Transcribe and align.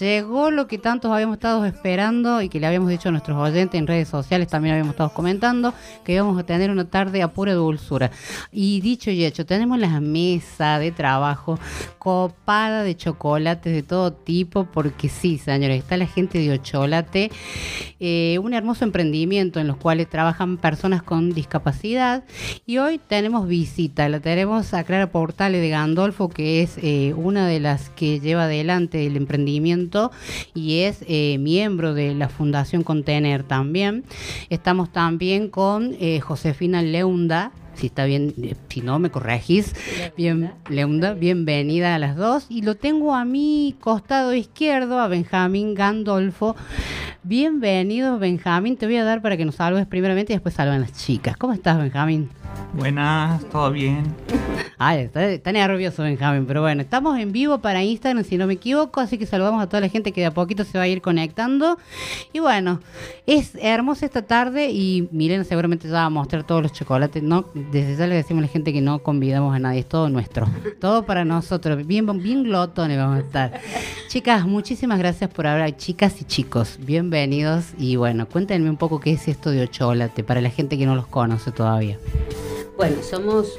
llegó 0.00 0.50
lo 0.50 0.66
que 0.66 0.78
tantos 0.78 1.12
habíamos 1.12 1.36
estado 1.36 1.64
esperando 1.66 2.40
y 2.40 2.48
que 2.48 2.58
le 2.58 2.66
habíamos 2.66 2.88
dicho 2.88 3.10
a 3.10 3.12
nuestros 3.12 3.36
oyentes 3.36 3.78
en 3.78 3.86
redes 3.86 4.08
sociales, 4.08 4.48
también 4.48 4.72
habíamos 4.72 4.94
estado 4.94 5.10
comentando 5.10 5.74
que 6.04 6.14
íbamos 6.14 6.38
a 6.38 6.44
tener 6.44 6.70
una 6.70 6.86
tarde 6.86 7.22
a 7.22 7.28
pura 7.28 7.52
dulzura. 7.52 8.10
Y 8.50 8.80
dicho 8.80 9.10
y 9.10 9.24
hecho, 9.24 9.44
tenemos 9.44 9.78
la 9.78 10.00
mesa 10.00 10.78
de 10.78 10.90
trabajo 10.90 11.58
copada 11.98 12.82
de 12.82 12.96
chocolates 12.96 13.72
de 13.72 13.82
todo 13.82 14.12
tipo, 14.12 14.64
porque 14.64 15.08
sí, 15.08 15.36
señores, 15.36 15.82
está 15.82 15.96
la 15.98 16.06
gente 16.06 16.38
de 16.38 16.54
Ocholate, 16.54 17.30
eh, 18.00 18.38
un 18.42 18.54
hermoso 18.54 18.84
emprendimiento 18.84 19.60
en 19.60 19.66
los 19.66 19.76
cuales 19.76 20.08
trabajan 20.08 20.56
personas 20.56 21.02
con 21.02 21.34
discapacidad. 21.34 22.24
Y 22.64 22.78
hoy 22.78 22.98
tenemos 22.98 23.46
visita, 23.46 24.08
la 24.08 24.20
tenemos 24.20 24.72
a 24.72 24.84
Clara 24.84 25.10
Portale 25.10 25.58
de 25.58 25.68
Gandolfo, 25.68 26.30
que 26.30 26.62
es 26.62 26.78
eh, 26.78 27.12
una 27.16 27.46
de 27.46 27.60
las 27.60 27.90
que 27.90 28.18
lleva 28.20 28.44
adelante 28.44 29.06
el 29.06 29.16
emprendimiento 29.16 29.89
y 30.54 30.80
es 30.80 31.04
eh, 31.08 31.38
miembro 31.38 31.94
de 31.94 32.14
la 32.14 32.28
Fundación 32.28 32.82
Contener 32.82 33.42
también. 33.42 34.04
Estamos 34.48 34.92
también 34.92 35.48
con 35.48 35.96
Josefina 36.20 36.82
Leunda, 36.82 37.52
si 37.74 37.86
está 37.86 38.04
bien, 38.04 38.34
si 38.68 38.82
no 38.82 38.98
me 38.98 39.10
corregís. 39.10 39.74
Bien, 40.16 40.52
Leunda, 40.68 41.14
bienvenida 41.14 41.94
a 41.94 41.98
las 41.98 42.16
dos. 42.16 42.46
Y 42.48 42.62
lo 42.62 42.76
tengo 42.76 43.14
a 43.14 43.24
mi 43.24 43.74
costado 43.80 44.34
izquierdo, 44.34 45.00
a 45.00 45.08
Benjamín 45.08 45.74
Gandolfo. 45.74 46.56
Bienvenido, 47.22 48.18
Benjamín. 48.18 48.76
Te 48.76 48.86
voy 48.86 48.96
a 48.96 49.04
dar 49.04 49.22
para 49.22 49.36
que 49.36 49.44
nos 49.44 49.56
salves 49.56 49.86
primeramente 49.86 50.32
y 50.32 50.36
después 50.36 50.54
salven 50.54 50.82
las 50.82 50.92
chicas. 50.92 51.36
¿Cómo 51.36 51.52
estás, 51.52 51.78
Benjamín? 51.78 52.28
Buenas, 52.72 53.44
todo 53.50 53.70
bien. 53.72 54.04
Ay, 54.82 55.10
está, 55.14 55.52
nervioso 55.52 56.02
Benjamín, 56.02 56.46
pero 56.46 56.62
bueno, 56.62 56.80
estamos 56.80 57.18
en 57.18 57.32
vivo 57.32 57.58
para 57.58 57.82
Instagram, 57.82 58.24
si 58.24 58.38
no 58.38 58.46
me 58.46 58.54
equivoco, 58.54 59.00
así 59.00 59.18
que 59.18 59.26
saludamos 59.26 59.62
a 59.62 59.68
toda 59.68 59.82
la 59.82 59.88
gente 59.88 60.12
que 60.12 60.22
de 60.22 60.28
a 60.28 60.30
poquito 60.30 60.64
se 60.64 60.78
va 60.78 60.84
a 60.84 60.88
ir 60.88 61.02
conectando. 61.02 61.76
Y 62.32 62.38
bueno, 62.38 62.80
es 63.26 63.52
hermosa 63.60 64.06
esta 64.06 64.22
tarde 64.22 64.70
y 64.70 65.06
Milena 65.12 65.44
seguramente 65.44 65.90
va 65.90 66.04
a 66.04 66.10
mostrar 66.10 66.44
todos 66.44 66.62
los 66.62 66.72
chocolates. 66.72 67.22
No, 67.22 67.44
desde 67.52 67.96
ya 67.96 68.06
le 68.06 68.14
decimos 68.14 68.42
a 68.42 68.46
la 68.46 68.52
gente 68.52 68.72
que 68.72 68.80
no 68.80 69.00
convidamos 69.00 69.54
a 69.54 69.58
nadie, 69.58 69.80
es 69.80 69.88
todo 69.88 70.08
nuestro. 70.08 70.46
Todo 70.80 71.04
para 71.04 71.26
nosotros, 71.26 71.86
bien, 71.86 72.06
bien 72.22 72.44
glotones 72.44 72.96
vamos 72.96 73.18
a 73.18 73.20
estar. 73.20 73.60
Chicas, 74.08 74.46
muchísimas 74.46 74.98
gracias 74.98 75.28
por 75.28 75.46
hablar, 75.46 75.76
chicas 75.76 76.22
y 76.22 76.24
chicos, 76.24 76.78
bienvenidos. 76.80 77.74
Y 77.76 77.96
bueno, 77.96 78.26
cuéntenme 78.26 78.70
un 78.70 78.78
poco 78.78 78.98
qué 78.98 79.12
es 79.12 79.28
esto 79.28 79.50
de 79.50 79.68
chocolate 79.68 80.24
para 80.24 80.40
la 80.40 80.48
gente 80.48 80.78
que 80.78 80.86
no 80.86 80.94
los 80.94 81.06
conoce 81.06 81.52
todavía. 81.52 81.98
Bueno, 82.80 83.02
somos 83.02 83.58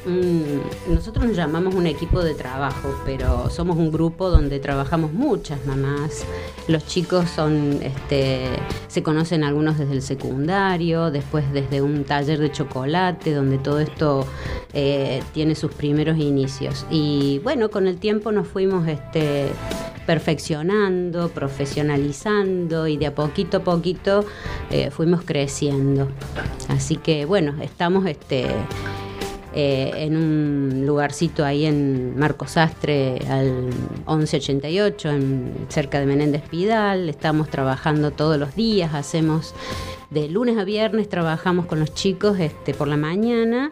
nosotros 0.88 1.28
nos 1.28 1.38
llamamos 1.38 1.76
un 1.76 1.86
equipo 1.86 2.24
de 2.24 2.34
trabajo, 2.34 2.96
pero 3.06 3.52
somos 3.52 3.78
un 3.78 3.92
grupo 3.92 4.32
donde 4.32 4.60
trabajamos 4.60 5.14
muchas 5.14 5.64
mamás. 5.68 6.26
Los 6.68 6.88
chicos 6.88 7.30
son, 7.30 7.84
este, 7.84 8.48
se 8.88 9.04
conocen 9.04 9.44
algunos 9.44 9.78
desde 9.78 9.94
el 9.94 10.02
secundario, 10.02 11.12
después 11.12 11.54
desde 11.54 11.84
un 11.84 12.04
taller 12.04 12.40
de 12.40 12.52
chocolate, 12.52 13.36
donde 13.36 13.60
todo 13.60 13.80
esto 13.80 14.26
eh, 14.74 15.22
tiene 15.36 15.54
sus 15.54 15.72
primeros 15.72 16.18
inicios. 16.18 16.88
Y 16.90 17.42
bueno, 17.44 17.70
con 17.70 17.86
el 17.86 17.98
tiempo 17.98 18.32
nos 18.32 18.48
fuimos, 18.48 18.88
este, 18.88 19.50
perfeccionando, 20.08 21.30
profesionalizando 21.30 22.88
y 22.88 22.98
de 22.98 23.06
a 23.06 23.16
poquito 23.16 23.58
a 23.58 23.64
poquito 23.64 24.26
eh, 24.72 24.90
fuimos 24.90 25.22
creciendo. 25.24 26.08
Así 26.70 26.96
que 26.96 27.26
bueno, 27.26 27.54
estamos 27.62 28.08
este 28.08 28.48
eh, 29.54 29.92
en 29.96 30.16
un 30.16 30.86
lugarcito 30.86 31.44
ahí 31.44 31.66
en 31.66 32.18
Marcos 32.18 32.52
Sastre 32.52 33.20
al 33.30 33.70
1188, 34.08 35.10
en, 35.10 35.54
cerca 35.70 36.00
de 36.00 36.06
Menéndez 36.06 36.44
Pidal. 36.44 37.10
Estamos 37.10 37.50
trabajando 37.50 38.12
todos 38.12 38.38
los 38.38 38.56
días, 38.56 38.94
hacemos 38.94 39.54
de 40.10 40.30
lunes 40.30 40.58
a 40.58 40.64
viernes, 40.64 41.10
trabajamos 41.10 41.66
con 41.66 41.80
los 41.80 41.94
chicos 41.94 42.40
este, 42.40 42.74
por 42.74 42.88
la 42.88 42.98
mañana. 42.98 43.72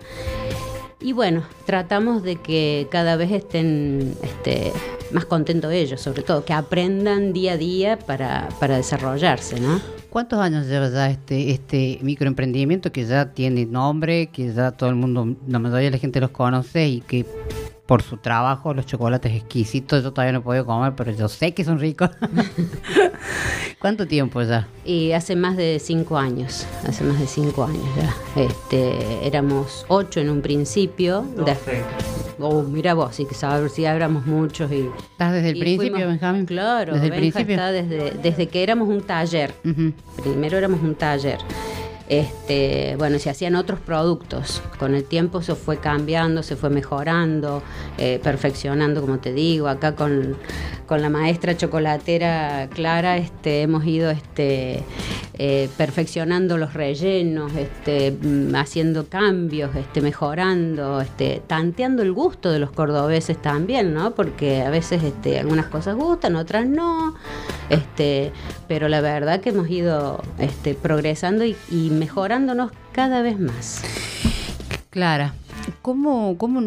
Y 0.99 1.14
bueno, 1.14 1.43
tratamos 1.65 2.23
de 2.23 2.36
que 2.36 2.87
cada 2.92 3.15
vez 3.15 3.32
estén 3.32 4.15
este, 4.21 4.73
más 5.11 5.25
contentos 5.25 5.71
ellos, 5.71 6.02
sobre 6.02 6.23
todo, 6.23 6.45
que 6.45 6.53
aprendan 6.53 7.33
día 7.33 7.53
a 7.53 7.58
día 7.58 7.99
para, 7.99 8.49
para 8.59 8.77
desarrollarse, 8.77 9.59
¿no? 9.59 9.80
¿Cuántos 10.09 10.39
años 10.39 10.67
lleva 10.67 10.89
ya 10.89 11.09
este, 11.09 11.52
este 11.52 11.99
microemprendimiento 12.02 12.92
que 12.92 13.05
ya 13.05 13.31
tiene 13.31 13.65
nombre, 13.65 14.27
que 14.27 14.52
ya 14.52 14.71
todo 14.71 14.89
el 14.89 14.95
mundo, 14.95 15.36
la 15.47 15.59
mayoría 15.59 15.86
de 15.86 15.92
la 15.92 15.97
gente 15.99 16.20
los 16.20 16.31
conoce 16.31 16.87
y 16.87 17.02
que 17.02 17.25
por 17.89 18.04
su 18.04 18.17
trabajo, 18.17 18.76
los 18.76 18.86
chocolates 18.86 19.33
exquisitos, 19.36 20.04
yo 20.04 20.14
todavía 20.14 20.33
no 20.33 20.39
he 20.39 20.42
podido 20.44 20.64
comer, 20.64 20.94
pero 20.95 21.11
yo 21.11 21.27
sé 21.27 21.55
que 21.55 21.64
son 21.64 21.80
ricos. 21.80 22.11
¿Cuánto 23.80 24.05
tiempo 24.05 24.44
ya? 24.44 24.67
Y 24.86 25.14
hace 25.14 25.36
más 25.36 25.58
de 25.58 25.80
cinco 25.80 26.20
años, 26.20 26.67
hace 26.88 27.04
más 27.04 27.20
de 27.20 27.26
cinco 27.26 27.64
años 27.64 27.83
ya. 27.95 28.44
Este, 28.44 29.26
éramos 29.26 29.88
ocho 29.88 30.20
en 30.20 30.30
un 30.30 30.39
principio. 30.39 31.26
oh, 32.38 32.61
mira 32.61 32.94
vos, 32.94 33.16
sí 33.16 33.26
que 33.26 33.33
sabes 33.33 33.73
si 33.73 33.86
éramos 33.86 34.23
muchos 34.27 34.71
y... 34.71 34.88
¿Estás 35.11 35.33
desde 35.33 35.50
el 35.50 35.58
principio, 35.58 36.08
Benjamín? 36.08 36.45
Claro, 36.45 36.94
desde 36.94 37.08
el 37.08 37.14
principio. 37.14 37.56
Está 37.56 37.71
desde, 37.71 38.11
desde 38.21 38.48
que 38.50 38.61
éramos 38.61 38.88
un 38.88 39.02
taller. 39.02 39.52
Primero 40.21 40.60
éramos 40.60 40.80
un 40.83 40.94
taller. 40.94 41.39
Este, 42.09 42.95
bueno, 42.97 43.20
se 43.20 43.30
hacían 43.30 43.55
otros 43.55 43.80
productos. 43.80 44.61
Con 44.80 44.95
el 44.95 45.03
tiempo 45.03 45.43
se 45.43 45.53
fue 45.53 45.77
cambiando, 45.77 46.42
se 46.42 46.55
fue 46.55 46.71
mejorando, 46.71 47.61
eh, 47.99 48.20
perfeccionando, 48.23 49.02
como 49.02 49.20
te 49.20 49.31
digo. 49.31 49.67
Acá 49.67 49.95
con, 49.95 50.36
la 50.98 51.10
maestra 51.10 51.55
chocolatera 51.55 52.67
Clara 52.73 53.17
este, 53.17 53.61
hemos 53.61 53.86
ido 53.86 54.10
este, 54.10 54.83
eh, 55.38 55.70
perfeccionando 55.77 56.58
los 56.58 56.73
rellenos, 56.73 57.54
este, 57.55 58.11
mm, 58.11 58.55
haciendo 58.55 59.08
cambios, 59.08 59.76
este, 59.76 60.02
mejorando, 60.02 61.02
este, 61.02 61.42
tanteando 61.45 62.02
el 62.02 62.11
gusto 62.11 62.52
de 62.52 62.60
los 62.60 62.72
cordobeses 62.72 63.42
también, 63.42 63.94
¿no? 63.94 64.16
Porque 64.16 64.61
a 64.61 64.70
veces 64.70 65.04
este, 65.04 65.39
algunas 65.39 65.67
cosas 65.67 65.95
gustan, 65.95 66.36
otras 66.36 66.67
no. 66.67 67.16
Este, 67.70 68.32
pero 68.67 68.88
la 68.88 69.02
verdad 69.02 69.42
que 69.42 69.50
hemos 69.50 69.70
ido 69.70 70.21
este, 70.39 70.73
progresando 70.73 71.45
y 71.45 71.56
mejorándonos 71.92 72.71
cada 72.92 73.21
vez 73.21 73.39
más. 73.39 73.82
Clara, 74.89 75.36
¿Cómo, 75.81 76.37
¿Cómo 76.37 76.61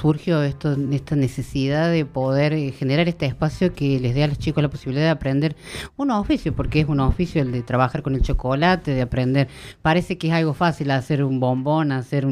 surgió 0.00 0.42
esto, 0.42 0.76
esta 0.92 1.16
necesidad 1.16 1.90
de 1.90 2.04
poder 2.06 2.52
eh, 2.52 2.72
generar 2.72 3.08
este 3.08 3.26
espacio 3.26 3.74
que 3.74 3.98
les 4.00 4.14
dé 4.14 4.24
a 4.24 4.28
los 4.28 4.38
chicos 4.38 4.62
la 4.62 4.70
posibilidad 4.70 5.04
de 5.04 5.10
aprender 5.10 5.56
un 5.96 6.10
oficio? 6.10 6.54
Porque 6.54 6.80
es 6.80 6.88
un 6.88 7.00
oficio 7.00 7.42
el 7.42 7.52
de 7.52 7.62
trabajar 7.62 8.02
con 8.02 8.14
el 8.14 8.22
chocolate, 8.22 8.92
de 8.92 9.02
aprender. 9.02 9.48
Parece 9.82 10.18
que 10.18 10.28
es 10.28 10.32
algo 10.32 10.54
fácil 10.54 10.90
hacer 10.92 11.24
un 11.24 11.40
bombón, 11.40 11.92
hacer 11.92 12.26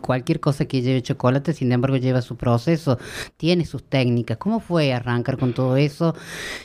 cualquier 0.00 0.40
cosa 0.40 0.66
que 0.66 0.82
lleve 0.82 1.02
chocolate, 1.02 1.52
sin 1.52 1.72
embargo 1.72 1.96
lleva 1.96 2.22
su 2.22 2.36
proceso, 2.36 2.98
tiene 3.36 3.64
sus 3.64 3.84
técnicas. 3.84 4.36
¿Cómo 4.38 4.60
fue 4.60 4.92
arrancar 4.92 5.38
con 5.38 5.54
todo 5.54 5.76
eso, 5.76 6.14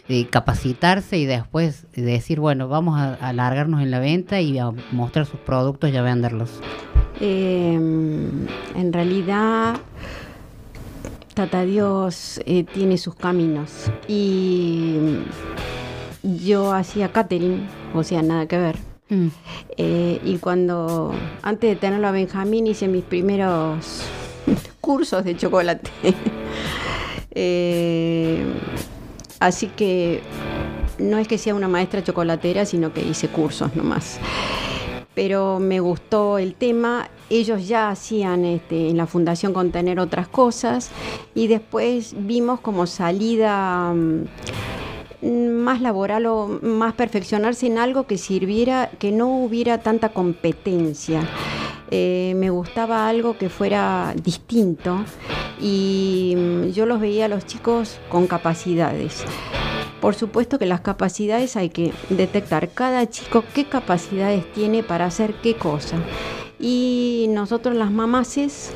eh, 0.09 0.28
capacitarse 0.28 1.17
y 1.17 1.25
después 1.25 1.85
decir, 1.95 2.39
bueno, 2.39 2.67
vamos 2.67 2.99
a 2.99 3.13
alargarnos 3.16 3.81
en 3.81 3.91
la 3.91 3.99
venta 3.99 4.41
y 4.41 4.57
a 4.57 4.72
mostrar 4.91 5.25
sus 5.25 5.39
productos 5.39 5.91
y 5.91 5.97
a 5.97 6.01
venderlos? 6.01 6.59
Eh, 7.23 7.79
en 8.75 8.94
realidad, 8.94 9.75
Tata 11.34 11.63
Dios 11.63 12.41
eh, 12.45 12.63
tiene 12.63 12.97
sus 12.97 13.16
caminos. 13.16 13.91
Y 14.07 14.97
yo 16.23 16.73
hacía 16.73 17.11
catering, 17.11 17.67
o 17.94 18.03
sea, 18.03 18.22
nada 18.22 18.47
que 18.47 18.57
ver. 18.57 18.78
Mm. 19.09 19.28
Eh, 19.78 20.22
y 20.23 20.38
cuando, 20.38 21.13
antes 21.41 21.69
de 21.69 21.75
tenerlo 21.75 22.07
a 22.07 22.11
Benjamín, 22.11 22.67
hice 22.67 22.88
mis 22.88 23.03
primeros 23.03 24.03
cursos 24.81 25.23
de 25.23 25.35
chocolate. 25.35 25.90
Eh, 27.34 28.44
así 29.40 29.67
que 29.67 30.22
no 31.00 31.17
es 31.17 31.29
que 31.29 31.38
sea 31.38 31.56
una 31.56 31.70
maestra 31.70 32.03
chocolatera, 32.03 32.66
sino 32.66 32.91
que 32.91 33.02
hice 33.02 33.29
cursos 33.29 33.73
nomás 33.73 34.20
pero 35.22 35.59
me 35.59 35.79
gustó 35.79 36.40
el 36.40 36.56
tema. 36.56 37.08
Ellos 37.29 37.68
ya 37.68 37.90
hacían 37.91 38.44
este, 38.44 38.90
en 38.90 38.97
la 38.97 39.06
fundación 39.06 39.53
contener 39.53 40.00
otras 40.00 40.28
cosas 40.28 40.90
y 41.35 41.46
después 41.46 42.16
vimos 42.18 42.59
como 42.59 42.88
salida 42.88 43.94
mm, 43.94 45.28
más 45.59 45.79
laboral 45.79 46.26
o 46.26 46.59
más 46.64 46.96
perfeccionarse 46.96 47.68
en 47.68 47.78
algo 47.78 48.08
que 48.08 48.18
sirviera, 48.18 48.90
que 48.97 49.12
no 49.12 49.28
hubiera 49.28 49.78
tanta 49.84 50.09
competencia. 50.09 51.22
Eh, 51.91 52.34
me 52.38 52.50
gustaba 52.50 53.08
algo 53.08 53.38
que 53.38 53.50
fuera 53.50 54.16
distinto 54.23 55.06
y 55.62 56.34
mm, 56.35 56.70
yo 56.72 56.88
los 56.88 57.00
veía 57.00 57.26
a 57.26 57.28
los 57.28 57.46
chicos 57.46 58.00
con 58.09 58.26
capacidades. 58.26 59.23
Por 60.01 60.15
supuesto 60.15 60.57
que 60.57 60.65
las 60.65 60.81
capacidades 60.81 61.55
hay 61.55 61.69
que 61.69 61.93
detectar 62.09 62.69
cada 62.69 63.07
chico 63.07 63.43
qué 63.53 63.65
capacidades 63.65 64.51
tiene 64.53 64.81
para 64.81 65.05
hacer 65.05 65.35
qué 65.35 65.53
cosa. 65.53 65.97
Y 66.59 67.27
nosotros 67.29 67.75
las 67.75 67.91
mamases 67.91 68.71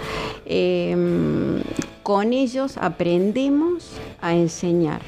em, 0.46 1.62
con 2.04 2.32
ellos 2.32 2.78
aprendemos 2.78 3.92
a 4.22 4.36
enseñar. 4.36 5.02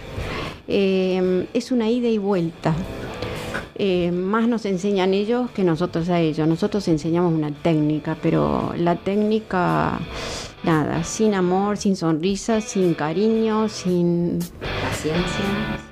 Eh, 0.67 1.47
es 1.53 1.71
una 1.71 1.89
ida 1.89 2.07
y 2.07 2.17
vuelta. 2.17 2.73
Eh, 3.79 4.11
más 4.11 4.47
nos 4.47 4.65
enseñan 4.65 5.13
ellos 5.13 5.51
que 5.51 5.63
nosotros 5.63 6.09
a 6.09 6.19
ellos. 6.19 6.47
Nosotros 6.47 6.87
enseñamos 6.87 7.31
una 7.31 7.51
técnica, 7.51 8.17
pero 8.21 8.73
la 8.75 8.95
técnica, 8.95 9.99
nada, 10.63 11.03
sin 11.03 11.33
amor, 11.33 11.77
sin 11.77 11.95
sonrisa, 11.95 12.61
sin 12.61 12.93
cariño, 12.93 13.69
sin 13.69 14.39
Paciencia. 14.81 15.45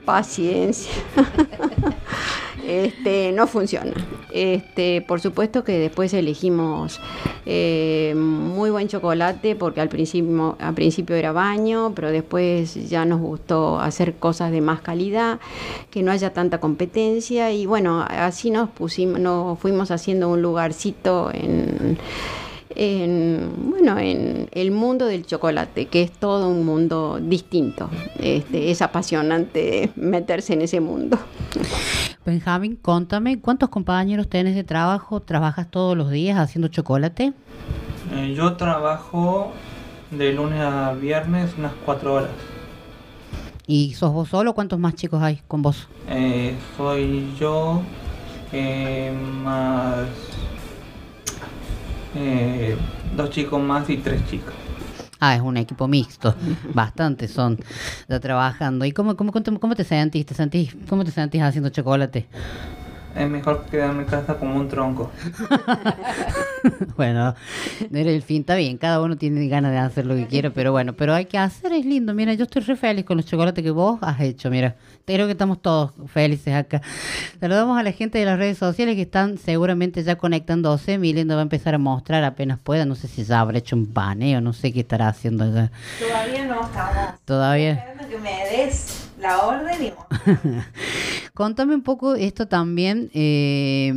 paciencia. 0.06 0.92
este, 2.68 3.32
no 3.32 3.48
funciona. 3.48 3.94
Este, 4.32 5.02
por 5.02 5.22
supuesto 5.22 5.64
que 5.64 5.80
después 5.80 6.14
elegimos 6.14 7.00
eh, 7.46 8.14
muy 8.18 8.70
buen 8.70 8.88
chocolate 8.88 9.56
porque 9.56 9.80
al 9.80 9.88
principio, 9.88 10.58
al 10.60 10.74
principio 10.74 11.16
era 11.16 11.32
baño, 11.32 11.94
pero 11.96 12.12
después 12.12 12.90
ya 12.90 13.06
nos 13.06 13.22
gustó 13.22 13.80
hacer 13.80 14.16
cosas 14.16 14.52
de 14.52 14.62
más 14.62 14.82
calidad, 14.82 15.40
que 15.92 16.04
no 16.04 16.12
haya 16.12 16.34
tanta 16.34 16.60
competencia 16.60 17.52
y 17.52 17.66
bueno, 17.66 18.06
así 18.10 18.50
nos 18.52 18.70
pusimos, 18.70 19.20
nos 19.20 19.60
fuimos 19.60 19.92
haciendo 19.92 20.30
un 20.30 20.42
lugarcito 20.42 21.30
en 21.34 21.98
en, 22.70 23.52
bueno, 23.70 23.98
en 24.00 24.50
el 24.52 24.72
mundo 24.72 25.06
del 25.06 25.26
chocolate, 25.26 25.88
que 25.88 26.02
es 26.02 26.12
todo 26.12 26.50
un 26.50 26.66
mundo 26.66 27.20
distinto. 27.22 27.90
Este, 28.20 28.72
es 28.72 28.82
apasionante 28.82 29.92
meterse 29.96 30.54
en 30.54 30.62
ese 30.62 30.80
mundo. 30.80 31.18
Benjamín, 32.26 32.76
contame, 32.76 33.40
¿cuántos 33.40 33.70
compañeros 33.70 34.28
tenés 34.28 34.56
de 34.56 34.64
trabajo? 34.64 35.22
¿Trabajas 35.22 35.70
todos 35.70 35.96
los 35.96 36.10
días 36.10 36.40
haciendo 36.40 36.68
chocolate? 36.70 37.34
Eh, 38.14 38.34
yo 38.36 38.54
trabajo 38.54 39.52
de 40.12 40.34
lunes 40.34 40.60
a 40.60 40.94
viernes 40.94 41.52
unas 41.58 41.74
cuatro 41.86 42.16
horas. 42.16 42.32
¿Y 43.68 43.94
sos 43.94 44.12
vos 44.12 44.30
solo? 44.30 44.54
¿Cuántos 44.54 44.80
más 44.80 44.96
chicos 44.96 45.22
hay 45.22 45.42
con 45.48 45.62
vos? 45.62 45.88
Eh, 46.08 46.56
soy 46.78 47.34
yo 47.40 47.82
eh, 48.52 49.12
más 49.44 50.08
eh, 52.16 52.76
dos 53.16 53.30
chicos 53.30 53.62
más 53.62 53.90
y 53.90 53.98
tres 53.98 54.26
chicas. 54.30 54.54
Ah, 55.20 55.36
es 55.36 55.42
un 55.42 55.58
equipo 55.58 55.88
mixto. 55.88 56.36
Bastantes 56.74 57.32
son 57.32 57.58
ya 58.08 58.20
trabajando. 58.20 58.86
¿Y 58.86 58.92
cómo, 58.92 59.16
cómo, 59.16 59.32
cómo, 59.32 59.60
cómo 59.60 59.76
te 59.76 59.84
sentís? 59.84 60.26
¿Te 60.26 60.34
sentís? 60.34 60.76
¿Cómo 60.90 61.04
te 61.04 61.12
sentís 61.12 61.42
haciendo 61.42 61.70
chocolate? 61.70 62.28
Es 63.16 63.30
mejor 63.30 63.66
quedarme 63.66 64.04
en 64.04 64.10
casa 64.10 64.36
como 64.38 64.56
un 64.56 64.68
tronco. 64.68 65.10
bueno, 66.98 67.34
no 67.90 67.98
era 67.98 68.12
el 68.12 68.22
fin, 68.22 68.42
está 68.42 68.56
bien, 68.56 68.78
cada 68.78 69.02
uno 69.02 69.16
tiene 69.16 69.48
ganas 69.48 69.72
de 69.72 69.78
hacer 69.78 70.06
lo 70.06 70.16
que 70.16 70.28
quiera, 70.28 70.50
pero 70.50 70.74
bueno, 70.74 70.94
pero 70.94 71.14
hay 71.14 71.26
que 71.26 71.38
hacer, 71.38 71.72
es 71.72 71.86
lindo. 71.86 72.14
Mira, 72.14 72.34
yo 72.34 72.44
estoy 72.44 72.64
re 72.64 72.76
feliz 72.76 73.06
con 73.06 73.18
los 73.18 73.26
chocolates 73.26 73.64
que 73.64 73.72
vos 73.72 74.00
has 74.02 74.20
hecho, 74.20 74.50
mira. 74.50 74.76
Creo 75.06 75.28
que 75.28 75.34
estamos 75.34 75.62
todos 75.62 75.92
felices 76.08 76.54
acá. 76.54 76.82
Saludamos 77.40 77.80
a 77.80 77.84
la 77.84 77.92
gente 77.92 78.18
de 78.18 78.26
las 78.26 78.40
redes 78.40 78.58
sociales 78.58 78.96
que 78.96 79.04
están 79.04 79.38
seguramente 79.38 80.04
ya 80.04 80.18
conectándose. 80.18 80.98
Milena 80.98 81.36
va 81.36 81.42
a 81.42 81.44
empezar 81.44 81.76
a 81.76 81.78
mostrar 81.78 82.24
apenas 82.24 82.58
pueda. 82.58 82.86
No 82.86 82.96
sé 82.96 83.08
si 83.08 83.24
ya 83.24 83.40
habrá 83.40 83.60
hecho 83.60 83.76
un 83.76 83.86
paneo, 83.86 84.42
no 84.42 84.52
sé 84.52 84.74
qué 84.74 84.80
estará 84.80 85.08
haciendo 85.08 85.46
ya. 85.54 85.72
Todavía 86.00 86.46
no 86.46 86.62
estamos. 86.66 87.20
Todavía. 87.24 87.72
Esperando 87.74 88.10
que 88.10 88.18
me 88.18 88.50
des 88.50 89.10
la 89.20 89.38
orden 89.44 89.84
y 89.84 89.94
Contame 91.36 91.76
un 91.76 91.82
poco 91.82 92.16
esto 92.16 92.48
también, 92.48 93.12
eh, 93.14 93.92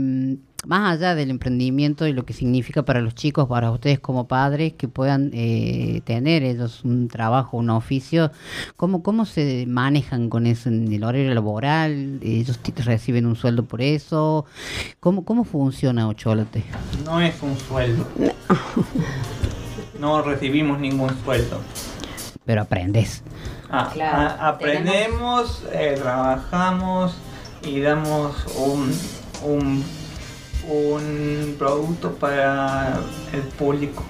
más 0.67 0.97
allá 0.97 1.15
del 1.15 1.31
emprendimiento 1.31 2.09
y 2.09 2.13
lo 2.13 2.25
que 2.27 2.33
significa 2.33 2.83
para 2.85 3.01
los 3.01 3.15
chicos, 3.15 3.47
para 3.47 3.71
ustedes 3.71 4.01
como 4.01 4.27
padres, 4.27 4.73
que 4.73 4.89
puedan 4.89 5.31
eh, 5.33 6.01
tener 6.05 6.43
ellos 6.43 6.83
un 6.83 7.07
trabajo, 7.07 7.57
un 7.57 7.71
oficio, 7.71 8.33
¿cómo, 8.77 9.05
¿cómo 9.05 9.25
se 9.25 9.67
manejan 9.69 10.29
con 10.29 10.49
eso 10.49 10.69
en 10.69 10.93
el 10.93 11.05
horario 11.05 11.33
laboral? 11.33 12.19
¿Ellos 12.23 12.59
reciben 12.85 13.25
un 13.25 13.37
sueldo 13.37 13.65
por 13.65 13.83
eso? 13.83 14.45
¿Cómo, 14.99 15.25
cómo 15.25 15.45
funciona 15.45 16.09
Ocholote? 16.09 16.65
No 17.05 17.21
es 17.21 17.41
un 17.41 17.57
sueldo. 17.57 18.05
No 20.01 20.23
recibimos 20.23 20.81
ningún 20.81 21.11
sueldo. 21.25 21.61
Pero 22.45 22.63
aprendes. 22.63 23.23
Ah, 23.71 23.91
Claro, 23.93 24.17
a- 24.19 24.49
aprendemos, 24.49 25.63
eh, 25.73 25.97
trabajamos 26.01 27.15
y 27.63 27.81
damos 27.81 28.35
un, 28.57 28.93
un, 29.43 29.85
un 30.69 31.57
producto 31.59 32.13
para 32.15 32.99
el 33.33 33.41
público. 33.43 34.05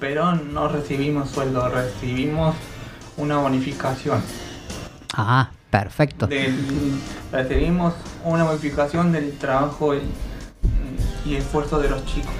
Pero 0.00 0.34
no 0.34 0.68
recibimos 0.68 1.30
sueldo, 1.30 1.68
recibimos 1.68 2.54
una 3.16 3.38
bonificación. 3.38 4.22
Ah, 5.14 5.50
perfecto. 5.70 6.26
Del- 6.26 7.00
recibimos 7.32 7.94
una 8.24 8.44
bonificación 8.44 9.12
del 9.12 9.36
trabajo 9.38 9.94
y, 9.94 10.00
y 11.24 11.36
esfuerzo 11.36 11.78
de 11.78 11.88
los 11.90 12.04
chicos. 12.06 12.32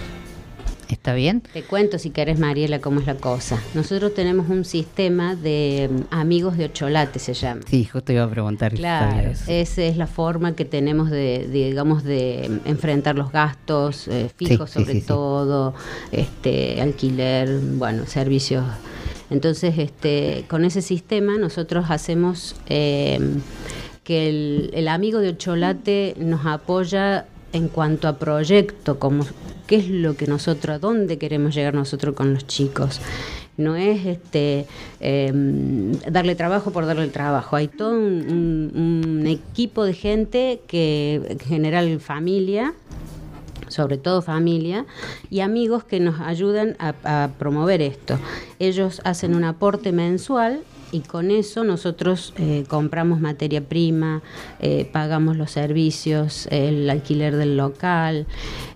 ¿Está 0.88 1.12
bien? 1.12 1.42
Te 1.52 1.62
cuento 1.62 1.98
si 1.98 2.10
querés, 2.10 2.38
Mariela, 2.38 2.80
cómo 2.80 3.00
es 3.00 3.06
la 3.06 3.16
cosa. 3.16 3.62
Nosotros 3.74 4.14
tenemos 4.14 4.48
un 4.48 4.64
sistema 4.64 5.34
de 5.34 5.90
mm, 5.90 6.14
amigos 6.14 6.56
de 6.56 6.66
ocholate, 6.66 7.18
se 7.18 7.34
llama. 7.34 7.60
Sí, 7.68 7.84
justo 7.84 8.12
iba 8.12 8.24
a 8.24 8.30
preguntar. 8.30 8.72
Claro, 8.74 9.32
esa 9.46 9.82
es 9.82 9.96
la 9.98 10.06
forma 10.06 10.54
que 10.54 10.64
tenemos 10.64 11.10
de, 11.10 11.46
de, 11.46 11.66
digamos, 11.66 12.04
de 12.04 12.60
enfrentar 12.64 13.16
los 13.16 13.30
gastos 13.32 14.08
eh, 14.08 14.30
fijos 14.34 14.70
sí, 14.70 14.80
sobre 14.80 14.94
sí, 14.94 15.00
sí. 15.00 15.06
todo, 15.06 15.74
este, 16.10 16.80
alquiler, 16.80 17.60
bueno, 17.60 18.06
servicios. 18.06 18.64
Entonces, 19.30 19.78
este, 19.78 20.46
con 20.48 20.64
ese 20.64 20.80
sistema 20.80 21.36
nosotros 21.36 21.86
hacemos 21.90 22.56
eh, 22.66 23.20
que 24.04 24.28
el, 24.30 24.70
el 24.72 24.88
amigo 24.88 25.18
de 25.18 25.30
Ocholate 25.30 26.14
nos 26.18 26.46
apoya 26.46 27.26
en 27.52 27.68
cuanto 27.68 28.08
a 28.08 28.18
proyecto, 28.18 28.98
como 28.98 29.24
qué 29.66 29.76
es 29.76 29.88
lo 29.88 30.16
que 30.16 30.26
nosotros, 30.26 30.76
a 30.76 30.78
dónde 30.78 31.18
queremos 31.18 31.54
llegar 31.54 31.74
nosotros 31.74 32.14
con 32.14 32.34
los 32.34 32.46
chicos. 32.46 33.00
No 33.56 33.74
es 33.74 34.06
este 34.06 34.66
eh, 35.00 35.32
darle 36.08 36.36
trabajo 36.36 36.70
por 36.70 36.86
darle 36.86 37.08
trabajo. 37.08 37.56
Hay 37.56 37.68
todo 37.68 37.90
un, 37.90 39.24
equipo 39.26 39.84
de 39.84 39.92
gente 39.92 40.60
que, 40.68 41.20
en 41.28 41.38
general 41.40 42.00
familia, 42.00 42.72
sobre 43.66 43.98
todo 43.98 44.22
familia, 44.22 44.86
y 45.28 45.40
amigos 45.40 45.84
que 45.84 46.00
nos 46.00 46.20
ayudan 46.20 46.76
a 46.78 47.30
promover 47.38 47.82
esto. 47.82 48.18
Ellos 48.58 49.02
hacen 49.04 49.34
un 49.34 49.44
aporte 49.44 49.92
mensual 49.92 50.60
y 50.92 51.00
con 51.00 51.30
eso 51.30 51.64
nosotros 51.64 52.32
eh, 52.38 52.64
compramos 52.68 53.20
materia 53.20 53.60
prima, 53.60 54.22
eh, 54.60 54.88
pagamos 54.90 55.36
los 55.36 55.50
servicios, 55.50 56.48
el 56.50 56.88
alquiler 56.88 57.36
del 57.36 57.56
local, 57.56 58.26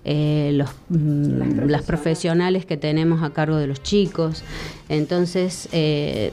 eh, 0.05 0.51
los, 0.53 0.69
mm, 0.89 1.67
las 1.69 1.83
profesionales 1.83 2.65
que 2.65 2.75
tenemos 2.77 3.23
a 3.23 3.29
cargo 3.31 3.55
de 3.57 3.67
los 3.67 3.81
chicos. 3.81 4.43
Entonces, 4.89 5.69
eh, 5.71 6.31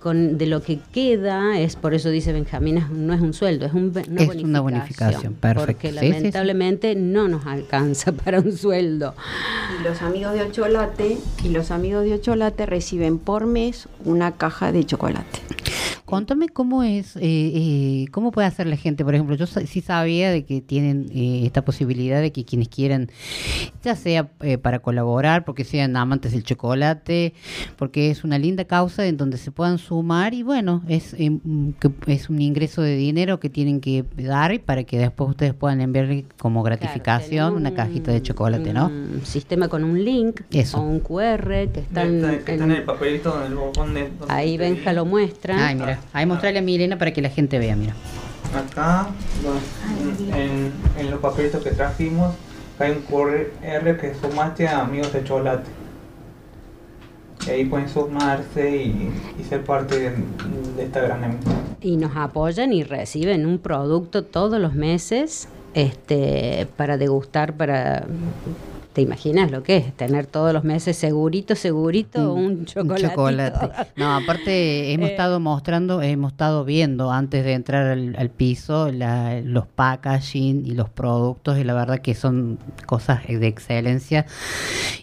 con, 0.00 0.38
de 0.38 0.46
lo 0.46 0.62
que 0.62 0.80
queda, 0.92 1.58
es 1.60 1.76
por 1.76 1.94
eso 1.94 2.08
dice 2.10 2.32
Benjamín, 2.32 2.78
es- 2.78 2.90
no 2.90 3.14
es 3.14 3.20
un 3.20 3.32
sueldo, 3.32 3.64
es 3.66 3.72
un 3.72 3.82
una, 3.92 4.00
Es 4.00 4.06
bonificación, 4.06 4.44
una 4.50 4.60
bonificación, 4.60 5.34
perfecto. 5.34 5.66
Porque 5.72 5.88
Sí, 5.90 5.94
sí, 5.98 6.02
sí. 6.02 6.10
lamentablemente 6.12 6.94
no 6.96 7.28
nos 7.28 7.46
alcanza 7.46 8.10
para 8.24 8.40
un 8.40 8.56
sueldo. 8.56 9.14
Y 9.80 9.84
los 9.84 10.02
amigos 10.02 10.34
de 10.34 10.42
Ocholate 10.42 11.18
y 11.44 11.48
los 11.50 11.70
amigos 11.70 12.04
de 12.04 12.14
Ocholate 12.14 12.66
reciben 12.66 13.18
por 13.18 13.46
mes 13.46 13.88
una 14.04 14.32
caja 14.32 14.72
de 14.72 14.84
chocolate. 14.84 15.40
Contame 16.12 16.50
cómo 16.50 16.82
es, 16.82 17.16
eh, 17.16 17.20
eh, 17.22 18.04
cómo 18.10 18.32
puede 18.32 18.46
hacer 18.46 18.66
la 18.66 18.76
gente. 18.76 19.02
Por 19.02 19.14
ejemplo, 19.14 19.34
yo 19.34 19.46
sí 19.46 19.80
sabía 19.80 20.30
de 20.30 20.44
que 20.44 20.60
tienen 20.60 21.06
eh, 21.10 21.44
esta 21.46 21.64
posibilidad 21.64 22.20
de 22.20 22.32
que 22.32 22.44
quienes 22.44 22.68
quieran, 22.68 23.08
ya 23.82 23.96
sea 23.96 24.28
eh, 24.42 24.58
para 24.58 24.80
colaborar, 24.80 25.46
porque 25.46 25.64
sean 25.64 25.96
amantes 25.96 26.32
del 26.32 26.44
chocolate, 26.44 27.32
porque 27.78 28.10
es 28.10 28.24
una 28.24 28.38
linda 28.38 28.66
causa 28.66 29.06
en 29.06 29.16
donde 29.16 29.38
se 29.38 29.52
puedan 29.52 29.78
sumar 29.78 30.34
y 30.34 30.42
bueno, 30.42 30.82
es, 30.86 31.14
eh, 31.14 31.30
mm, 31.30 31.70
que 31.80 31.90
es 32.08 32.28
un 32.28 32.42
ingreso 32.42 32.82
de 32.82 32.94
dinero 32.94 33.40
que 33.40 33.48
tienen 33.48 33.80
que 33.80 34.04
dar 34.18 34.52
y 34.52 34.58
para 34.58 34.84
que 34.84 34.98
después 34.98 35.30
ustedes 35.30 35.54
puedan 35.54 35.80
enviarle 35.80 36.26
como 36.38 36.62
gratificación 36.62 37.32
Claro, 37.52 37.56
una 37.56 37.72
cajita 37.72 38.12
de 38.12 38.20
chocolate, 38.20 38.74
¿no? 38.74 38.88
Un 38.88 39.22
sistema 39.24 39.68
con 39.68 39.82
un 39.82 40.04
link 40.04 40.42
Eso. 40.50 40.76
o 40.76 40.82
un 40.82 41.00
QR 41.00 41.68
que 41.72 41.80
está 41.80 42.02
en, 42.02 42.16
Está, 42.22 42.44
que 42.44 42.52
está 42.52 42.64
en 42.64 42.70
el 42.70 42.82
papelito 42.82 43.30
donde 43.30 43.46
el 43.48 43.54
botón 43.54 43.94
de- 43.94 44.10
donde 44.10 44.34
ahí 44.34 44.58
Benja 44.58 44.92
lo 44.92 45.06
muestra. 45.06 45.68
Ay, 45.68 45.74
mira, 45.74 46.00
ahí 46.12 46.26
mostrarle 46.26 46.58
a 46.58 46.62
Milena 46.62 46.98
para 46.98 47.12
que 47.12 47.22
la 47.22 47.30
gente 47.30 47.58
vea, 47.58 47.76
mira. 47.76 47.94
Acá, 48.54 49.08
los- 49.42 50.36
en, 50.36 50.72
en 50.98 51.10
los 51.10 51.20
papelitos 51.20 51.62
que 51.64 51.70
trajimos, 51.70 52.34
hay 52.78 52.90
un 52.92 53.02
QR 53.02 53.96
que 53.98 54.14
sumaste 54.20 54.66
a 54.68 54.80
amigos 54.80 55.12
de 55.12 55.24
chocolate. 55.24 55.70
Y 57.46 57.50
ahí 57.50 57.64
pueden 57.64 57.88
sumarse 57.88 58.76
y, 58.76 59.10
y 59.40 59.44
ser 59.44 59.64
parte 59.64 59.98
de, 59.98 60.10
de 60.76 60.82
esta 60.84 61.00
gran 61.00 61.24
empresa. 61.24 61.56
y 61.80 61.96
nos 61.96 62.14
apoyan 62.16 62.72
y 62.72 62.84
reciben 62.84 63.46
un 63.46 63.58
producto 63.58 64.24
todos 64.24 64.60
los 64.60 64.74
meses 64.74 65.48
este 65.74 66.68
para 66.76 66.98
degustar 66.98 67.54
para 67.56 68.04
¿Te 68.92 69.00
imaginas 69.00 69.50
lo 69.50 69.62
que 69.62 69.78
es? 69.78 69.96
Tener 69.96 70.26
todos 70.26 70.52
los 70.52 70.64
meses 70.64 70.96
segurito, 70.98 71.54
segurito, 71.54 72.34
un 72.34 72.66
chocolate. 72.66 73.08
chocolate. 73.08 73.68
No, 73.96 74.14
aparte 74.16 74.92
hemos 74.92 75.08
Eh. 75.08 75.12
estado 75.12 75.40
mostrando, 75.40 76.02
hemos 76.02 76.32
estado 76.32 76.64
viendo 76.66 77.10
antes 77.10 77.42
de 77.42 77.54
entrar 77.54 77.86
al, 77.86 78.14
al 78.18 78.28
piso 78.28 78.92
la- 78.92 79.40
los 79.40 79.66
packaging 79.66 80.66
y 80.66 80.72
los 80.72 80.90
productos 80.90 81.58
y 81.58 81.64
la 81.64 81.72
verdad 81.72 82.00
que 82.00 82.14
son 82.14 82.58
cosas 82.84 83.26
de 83.26 83.46
excelencia 83.46 84.26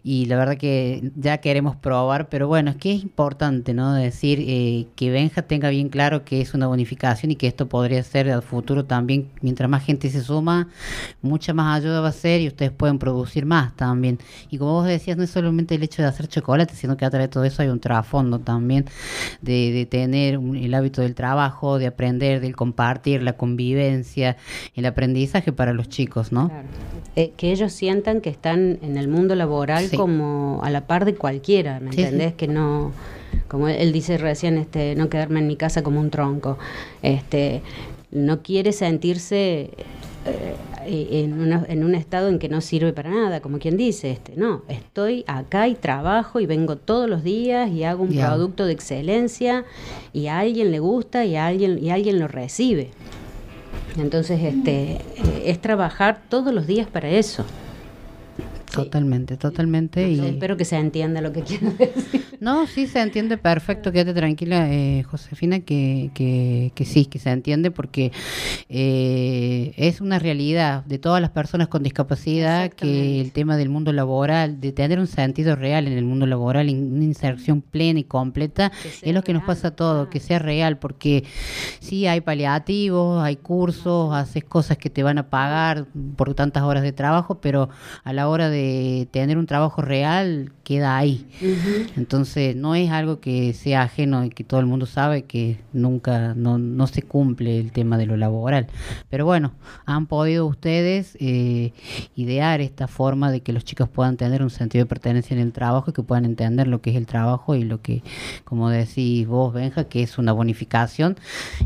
y 0.04 0.26
la 0.28 0.38
verdad 0.38 0.58
que 0.58 1.12
ya 1.16 1.40
queremos 1.40 1.76
probar, 1.76 2.30
pero 2.30 2.48
bueno, 2.48 2.70
es 2.70 2.78
que 2.78 2.94
es 2.94 3.02
importante, 3.02 3.74
¿no? 3.74 3.94
Decir 3.94 4.38
eh, 4.48 4.86
que 4.96 5.10
Benja 5.10 5.42
tenga 5.42 5.70
bien 5.70 5.90
claro 5.90 6.24
que 6.24 6.42
es 6.42 6.54
una 6.54 6.68
bonificación 6.68 7.32
y 7.32 7.36
que 7.36 7.48
esto 7.48 7.68
podría 7.68 8.04
ser 8.04 8.30
al 8.30 8.44
futuro 8.44 8.86
también, 8.86 9.30
mientras 9.42 9.68
más 9.68 9.84
gente 9.84 10.10
se 10.10 10.22
suma, 10.22 10.68
mucha 11.24 11.54
más 11.56 11.80
ayuda 11.82 12.02
va 12.02 12.10
a 12.10 12.12
ser 12.12 12.42
y 12.42 12.48
ustedes 12.48 12.72
pueden 12.72 13.00
producir 13.00 13.46
más 13.48 13.76
también. 13.80 14.20
Y 14.52 14.58
como 14.58 14.74
vos 14.74 14.86
decías, 14.86 15.16
no 15.18 15.24
es 15.24 15.30
solamente 15.30 15.76
el 15.76 15.84
hecho 15.84 16.02
de 16.02 16.10
hacer 16.10 16.28
chocolate, 16.28 16.76
sino 16.76 16.98
que 16.98 17.06
atrás 17.06 17.22
de 17.24 17.28
todo 17.30 17.46
eso 17.46 17.62
hay 17.62 17.70
un 17.70 17.80
trasfondo 17.80 18.40
también 18.40 18.84
de, 19.42 19.72
de 19.72 19.86
tener 19.86 20.38
un- 20.38 20.58
el 20.58 20.74
hábito 20.74 21.02
del 21.02 21.16
trabajo, 21.16 21.80
de 21.80 21.88
aprender, 21.88 22.42
del 22.42 22.56
compartir, 22.58 23.24
la 23.24 23.34
convivencia, 23.34 24.36
el 24.76 24.86
aprendizaje 24.86 25.54
para 25.54 25.72
los 25.74 25.88
chicos, 25.88 26.32
¿no? 26.34 26.50
Claro. 26.50 26.68
Eh, 27.16 27.32
que 27.38 27.52
ellos 27.52 27.72
sientan 27.72 28.20
que 28.22 28.30
están 28.30 28.80
en 28.82 28.98
el 28.98 29.08
mundo 29.08 29.34
laboral 29.36 29.86
Sí. 29.88 29.96
como 29.98 30.60
a 30.64 30.70
la 30.70 30.86
par 30.86 31.06
de 31.06 31.16
cualquiera, 31.16 31.80
¿me 31.80 31.92
Sí, 31.94 32.02
entendés? 32.04 32.30
sí. 32.32 32.36
Que 32.38 32.48
no, 32.50 32.92
como 33.48 33.68
él, 33.70 33.78
él 33.78 33.92
dice 33.94 34.18
recién, 34.18 34.58
este, 34.58 34.96
no 34.96 35.08
quedarme 35.10 35.40
en 35.40 35.48
mi 35.48 35.56
casa 35.56 35.82
como 35.84 36.00
un 36.02 36.10
tronco. 36.12 36.58
Este, 37.02 37.62
no 38.12 38.42
quiere 38.42 38.72
sentirse 38.74 39.70
eh, 40.26 40.56
en, 41.12 41.40
una- 41.40 41.66
en 41.68 41.84
un 41.84 41.96
estado 41.96 42.28
en 42.30 42.40
que 42.40 42.50
no 42.50 42.62
sirve 42.62 42.94
para 42.94 43.10
nada, 43.10 43.42
como 43.42 43.60
quien 43.60 43.78
dice, 43.78 44.12
este, 44.12 44.34
no, 44.36 44.64
estoy 44.68 45.24
acá 45.28 45.68
y 45.68 45.76
trabajo 45.76 46.40
y 46.40 46.46
vengo 46.46 46.76
todos 46.78 47.10
los 47.10 47.24
días 47.24 47.70
y 47.72 47.84
hago 47.84 48.04
un 48.04 48.12
producto 48.28 48.66
de 48.66 48.74
excelencia 48.74 49.66
y 50.14 50.28
a 50.28 50.40
alguien 50.40 50.72
le 50.72 50.80
gusta 50.80 51.26
y 51.26 51.36
a 51.36 51.48
alguien 51.48 51.84
y 51.84 51.90
alguien 51.92 52.20
lo 52.20 52.28
recibe. 52.28 52.90
Entonces, 53.98 54.42
este, 54.44 54.94
eh, 54.94 55.00
es 55.46 55.60
trabajar 55.60 56.22
todos 56.30 56.54
los 56.54 56.68
días 56.68 56.88
para 56.88 57.10
eso. 57.10 57.44
Totalmente, 58.72 59.38
totalmente. 59.38 60.16
Yo 60.16 60.24
Y... 60.24 60.28
espero 60.28 60.56
que 60.58 60.66
se 60.66 60.78
entienda 60.78 61.22
lo 61.22 61.32
que 61.32 61.42
quiero 61.44 61.72
decir. 61.72 62.26
No, 62.40 62.68
sí 62.68 62.88
se 62.88 63.02
entiende 63.02 63.38
perfecto, 63.38 63.92
quédate 63.92 64.14
tranquila, 64.14 64.72
eh, 64.72 65.04
Josefina, 65.04 65.60
que, 65.60 66.10
que, 66.14 66.72
que 66.74 66.86
sí, 66.86 67.04
que 67.06 67.20
se 67.20 67.32
entiende 67.32 67.70
porque 67.70 68.14
eh, 68.70 69.74
es 69.76 70.00
una 70.00 70.20
realidad 70.20 70.86
de 70.86 71.00
todas 71.00 71.20
las 71.22 71.32
personas 71.32 71.68
con 71.68 71.84
discapacidad 71.84 72.72
que 72.72 73.20
el 73.20 73.32
tema 73.34 73.58
del 73.58 73.68
mundo 73.68 73.92
laboral, 73.92 74.62
de 74.62 74.72
tener 74.72 75.00
un 75.00 75.08
sentido 75.08 75.56
real 75.58 75.88
en 75.88 75.98
el 75.98 76.06
mundo 76.06 76.26
laboral, 76.28 76.70
in- 76.70 76.94
una 76.94 77.04
inserción 77.04 77.62
plena 77.62 78.00
y 78.00 78.04
completa, 78.06 78.72
es 79.02 79.14
lo 79.14 79.22
que 79.24 79.34
nos 79.34 79.44
pasa 79.44 79.70
a 79.70 79.72
todos, 79.72 80.08
que 80.08 80.20
sea 80.22 80.40
real, 80.40 80.78
porque 80.78 81.26
sí 81.82 82.08
hay 82.08 82.22
paliativos, 82.22 83.22
hay 83.22 83.36
cursos, 83.36 84.14
haces 84.14 84.44
cosas 84.46 84.78
que 84.78 84.90
te 84.90 85.04
van 85.04 85.18
a 85.18 85.30
pagar 85.30 85.88
por 86.16 86.34
tantas 86.36 86.64
horas 86.64 86.84
de 86.84 86.94
trabajo, 86.94 87.42
pero 87.42 87.70
a 88.04 88.14
la 88.14 88.30
hora 88.30 88.50
de 88.50 88.59
tener 89.12 89.38
un 89.38 89.46
trabajo 89.46 89.82
real 89.82 90.52
queda 90.70 90.98
ahí. 90.98 91.26
Entonces 91.98 92.56
no 92.56 92.76
es 92.76 92.92
algo 92.92 93.20
que 93.20 93.54
sea 93.54 93.82
ajeno 93.82 94.24
y 94.24 94.30
que 94.30 94.44
todo 94.44 94.60
el 94.60 94.68
mundo 94.68 94.86
sabe 94.86 95.24
que 95.24 95.58
nunca, 95.74 96.36
no, 96.36 96.60
no 96.60 96.86
se 96.86 97.02
cumple 97.02 97.60
el 97.60 97.72
tema 97.72 97.98
de 97.98 98.06
lo 98.06 98.16
laboral. 98.18 98.68
Pero 99.10 99.26
bueno, 99.26 99.54
han 99.88 100.06
podido 100.06 100.46
ustedes 100.46 101.18
eh, 101.20 101.74
idear 102.16 102.62
esta 102.62 102.88
forma 102.88 103.32
de 103.32 103.42
que 103.42 103.52
los 103.52 103.66
chicos 103.66 103.90
puedan 103.90 104.16
tener 104.16 104.44
un 104.44 104.52
sentido 104.52 104.86
de 104.86 104.90
pertenencia 104.90 105.34
en 105.34 105.42
el 105.42 105.54
trabajo 105.54 105.90
y 105.90 105.94
que 105.94 106.04
puedan 106.04 106.26
entender 106.26 106.68
lo 106.68 106.84
que 106.84 106.92
es 106.92 106.98
el 106.98 107.08
trabajo 107.08 107.56
y 107.56 107.64
lo 107.64 107.82
que, 107.82 108.04
como 108.44 108.70
decís 108.70 109.26
vos, 109.26 109.52
Benja, 109.52 109.86
que 109.86 110.04
es 110.04 110.20
una 110.20 110.34
bonificación 110.34 111.18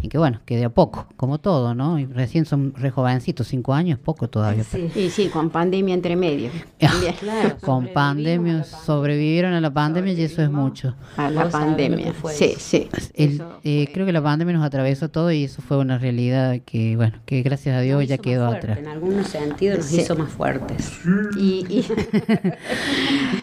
y 0.01 0.07
que 0.07 0.17
bueno, 0.17 0.39
que 0.45 0.55
de 0.55 0.63
a 0.63 0.69
poco, 0.69 1.07
como 1.17 1.39
todo, 1.39 1.75
¿no? 1.75 1.99
Y 1.99 2.05
recién 2.05 2.45
son 2.45 2.73
re 2.73 2.89
jovencitos, 2.89 3.49
cinco 3.49 3.73
años, 3.73 3.99
poco 3.99 4.29
todavía. 4.29 4.63
Sí. 4.63 4.89
Y 4.95 5.09
sí, 5.09 5.27
con 5.27 5.49
pandemia 5.49 5.93
entre 5.93 6.15
medio. 6.15 6.51
También. 6.79 7.15
Claro, 7.23 7.57
Con 7.61 7.87
pandemia. 7.87 8.63
Sobrevivieron 8.97 9.53
a 9.53 9.61
la 9.61 9.73
pandemia 9.73 10.13
y 10.13 10.21
eso 10.21 10.41
es 10.41 10.49
mucho. 10.51 10.95
A 11.17 11.29
la 11.29 11.49
pandemia. 11.49 12.13
fue 12.13 12.33
Sí, 12.33 12.53
sí. 12.57 12.89
El- 13.13 13.41
eh, 13.63 13.89
creo 13.93 14.05
que 14.05 14.11
la 14.13 14.21
pandemia 14.21 14.53
nos 14.55 14.65
atravesó 14.65 15.09
todo 15.09 15.31
y 15.31 15.43
eso 15.45 15.61
fue 15.61 15.77
una 15.77 15.97
realidad 15.97 16.59
que, 16.65 16.95
bueno, 16.95 17.17
que 17.25 17.41
gracias 17.41 17.75
a 17.75 17.81
Dios 17.81 17.99
Nos 18.01 18.09
ya 18.09 18.17
quedó 18.17 18.47
atrás. 18.47 18.77
En 18.77 18.87
algunos 18.87 19.27
sentidos 19.27 19.77
nos 19.79 19.87
Sí. 19.87 20.01
hizo 20.01 20.15
más 20.15 20.29
fuertes. 20.29 20.91
Y, 21.37 21.65
y- 21.69 21.85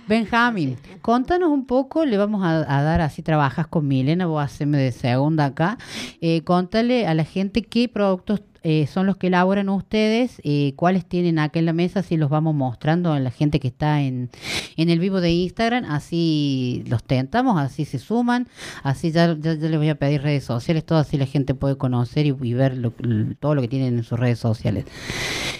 Benjamín, 0.08 0.76
contanos 1.02 1.50
un 1.50 1.66
poco, 1.66 2.04
le 2.04 2.16
vamos 2.16 2.42
a, 2.44 2.78
a 2.78 2.82
dar 2.82 3.00
así, 3.00 3.22
trabajas 3.22 3.66
con 3.66 3.86
Milena, 3.86 4.26
vos 4.26 4.42
haceme 4.42 4.78
de 4.78 4.92
segunda 4.92 5.46
acá, 5.46 5.78
eh, 6.20 6.42
contale 6.42 7.06
a 7.06 7.14
la 7.14 7.24
gente 7.24 7.62
qué 7.62 7.88
productos 7.88 8.40
eh, 8.62 8.86
son 8.86 9.06
los 9.06 9.16
que 9.16 9.28
elaboran 9.28 9.68
ustedes, 9.68 10.40
eh, 10.44 10.74
cuáles 10.76 11.06
tienen 11.06 11.38
acá 11.38 11.58
en 11.58 11.66
la 11.66 11.72
mesa, 11.72 12.00
así 12.00 12.16
los 12.16 12.28
vamos 12.30 12.54
mostrando 12.54 13.12
a 13.12 13.18
la 13.20 13.30
gente 13.30 13.58
que 13.60 13.68
está 13.68 14.02
en, 14.02 14.30
en 14.76 14.90
el 14.90 14.98
vivo 14.98 15.20
de 15.20 15.30
Instagram, 15.32 15.84
así 15.86 16.84
los 16.86 17.02
tentamos, 17.04 17.58
así 17.58 17.84
se 17.84 17.98
suman, 17.98 18.46
así 18.82 19.10
ya, 19.12 19.34
ya, 19.38 19.54
ya 19.54 19.68
les 19.68 19.78
voy 19.78 19.88
a 19.88 19.94
pedir 19.94 20.22
redes 20.22 20.44
sociales, 20.44 20.84
todo 20.84 20.98
así 20.98 21.16
la 21.16 21.26
gente 21.26 21.54
puede 21.54 21.76
conocer 21.76 22.26
y, 22.26 22.36
y 22.42 22.54
ver 22.54 22.76
lo- 22.76 22.92
todo 23.40 23.54
lo 23.54 23.62
que 23.62 23.68
tienen 23.68 23.98
en 23.98 24.04
sus 24.04 24.18
redes 24.18 24.38
sociales. 24.38 24.84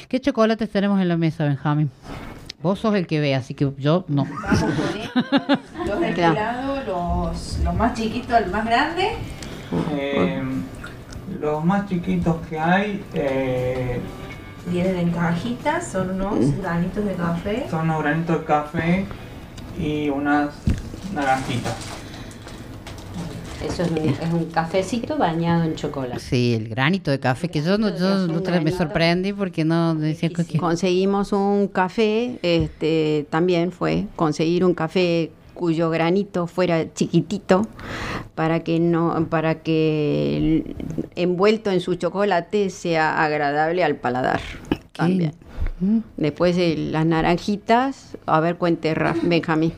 ¿Qué 0.09 0.21
chocolates 0.21 0.69
tenemos 0.71 1.01
en 1.01 1.09
la 1.09 1.17
mesa, 1.17 1.45
Benjamín? 1.45 1.91
Vos 2.63 2.79
sos 2.81 2.95
el 2.95 3.07
que 3.07 3.21
ve, 3.21 3.35
así 3.35 3.55
que 3.55 3.71
yo 3.79 4.05
no. 4.09 4.25
Vamos 4.25 4.61
con 4.61 5.87
los 5.87 6.01
del 6.01 6.15
Claro. 6.15 6.35
lado, 6.35 6.77
los, 7.31 7.59
los 7.65 7.75
más 7.75 7.95
chiquitos, 7.95 8.33
el 8.39 8.51
más 8.51 8.67
grande. 8.67 9.09
Eh, 9.93 10.43
los 11.41 11.65
más 11.65 11.89
chiquitos 11.89 12.37
que 12.49 12.59
hay 12.59 13.03
eh, 13.15 14.01
Vienen 14.67 14.97
en 14.97 15.11
cajitas, 15.11 15.91
son 15.91 16.11
unos 16.11 16.57
granitos 16.61 17.05
de 17.05 17.15
café. 17.15 17.67
son 17.71 17.89
unos 17.89 18.03
granitos 18.03 18.41
de 18.41 18.45
café 18.45 19.07
y 19.79 20.11
unas 20.11 20.51
naranjitas. 21.15 21.75
Eso 23.65 23.83
es 23.83 23.91
un, 23.91 23.99
es 23.99 24.33
un 24.33 24.45
cafecito 24.47 25.17
bañado 25.17 25.65
en 25.65 25.75
chocolate. 25.75 26.21
Sí, 26.21 26.55
el 26.55 26.69
granito 26.69 27.11
de 27.11 27.19
café, 27.19 27.49
que 27.49 27.63
yo, 27.63 27.79
no, 27.79 27.97
yo 27.97 28.29
me 28.63 28.71
sorprendí 28.71 29.33
porque 29.33 29.65
no 29.65 29.95
decía 29.95 30.29
que... 30.31 30.59
Conseguimos 30.59 31.33
un 31.33 31.69
café, 31.69 32.39
este, 32.43 33.27
también 33.31 33.73
fue 33.73 34.07
conseguir 34.15 34.65
un 34.65 34.75
café 34.75 35.31
cuyo 35.55 35.91
granito 35.91 36.47
fuera 36.47 36.93
chiquitito 36.95 37.67
para 38.35 38.61
que 38.61 38.81
no 38.81 39.27
para 39.29 39.57
que 39.57 40.37
el 40.37 40.77
envuelto 41.17 41.71
en 41.71 41.81
su 41.81 41.95
chocolate 41.97 42.71
sea 42.71 43.23
agradable 43.23 43.85
al 43.85 43.97
paladar 43.97 44.41
también. 44.93 45.33
Mm, 45.81 45.99
Después 46.17 46.57
de 46.57 46.77
las 46.77 47.07
naranjitas, 47.07 48.17
a 48.27 48.41
ver 48.41 48.57
cuente 48.57 48.95
Benjamín. 49.23 49.73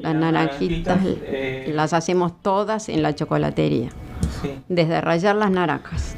Las 0.00 0.14
Las 0.14 0.14
naranjitas 0.14 0.96
naranjitas, 1.02 1.24
eh, 1.28 1.72
las 1.74 1.92
hacemos 1.92 2.40
todas 2.40 2.88
en 2.88 3.02
la 3.02 3.14
chocolatería, 3.14 3.90
Sí. 4.42 4.50
desde 4.68 5.00
rallar 5.00 5.36
las 5.36 5.50
naranjas 5.50 6.16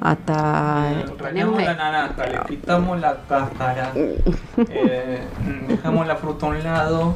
hasta 0.00 0.90
Eh, 0.92 1.04
Rayamos 1.18 1.62
la 1.62 1.74
naranja, 1.74 2.26
le 2.26 2.38
quitamos 2.48 3.00
la 3.00 3.16
cáscara, 3.28 3.92
eh, 4.68 5.20
dejamos 5.68 6.06
la 6.06 6.16
fruta 6.16 6.46
a 6.46 6.48
un 6.50 6.62
lado 6.62 7.14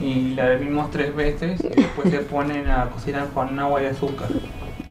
y 0.00 0.34
la 0.34 0.46
hervimos 0.52 0.90
tres 0.90 1.14
veces 1.14 1.60
y 1.62 1.68
después 1.80 2.10
se 2.10 2.18
ponen 2.20 2.68
a 2.68 2.86
cocinar 2.90 3.28
con 3.28 3.58
agua 3.58 3.82
y 3.82 3.86
azúcar. 3.86 4.28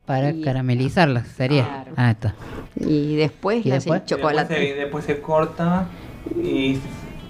Para 0.05 0.31
Y- 0.31 0.41
caramelizarlas, 0.41 1.27
sería. 1.27 1.63
Claro. 1.65 1.91
Ah, 1.95 2.11
está. 2.11 2.35
y 2.75 3.15
después 3.15 3.65
¿Y 3.65 3.69
las 3.69 3.79
después? 3.85 4.01
en 4.01 4.05
Y 4.05 4.09
chocolate. 4.09 4.53
Después 4.53 4.69
se, 4.73 4.79
después 4.81 5.05
se 5.05 5.19
corta 5.21 5.87
y, 6.41 6.77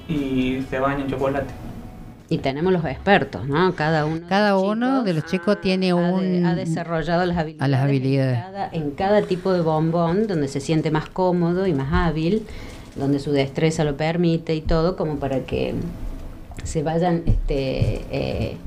y 0.08 0.66
se 0.70 0.80
baña 0.80 1.02
en 1.04 1.08
chocolate. 1.10 1.54
Y 2.30 2.40
tenemos 2.40 2.74
los 2.74 2.84
expertos, 2.86 3.48
¿no? 3.48 3.76
Cada 3.76 4.06
uno. 4.06 4.26
Cada 4.28 4.52
los 4.52 4.64
uno 4.64 5.04
de 5.04 5.14
los 5.14 5.26
chicos 5.26 5.62
tiene 5.62 5.92
ha 5.92 5.96
de- 5.96 6.04
un- 6.04 6.46
ha 6.48 6.56
desarrollado 6.56 7.26
las 7.26 7.38
habilidades. 7.38 7.62
a 7.62 7.68
las 7.68 7.82
habilidades. 7.82 8.38
En 8.38 8.44
cada, 8.52 8.70
en 8.72 8.92
cada 8.92 9.22
tipo 9.24 9.54
de 9.54 9.62
bombón, 9.62 10.26
donde 10.26 10.48
se 10.48 10.60
siente 10.60 10.90
más 10.90 11.08
cómodo 11.10 11.68
y 11.68 11.74
más 11.74 11.94
hábil, 11.94 12.44
donde 12.96 13.20
su 13.20 13.32
destreza 13.32 13.84
lo 13.84 13.98
permite 13.98 14.56
y 14.56 14.62
todo, 14.62 14.96
como 14.96 15.18
para 15.18 15.42
que 15.42 15.76
se 16.64 16.84
vayan 16.84 17.24
este, 17.26 18.02
eh, 18.12 18.58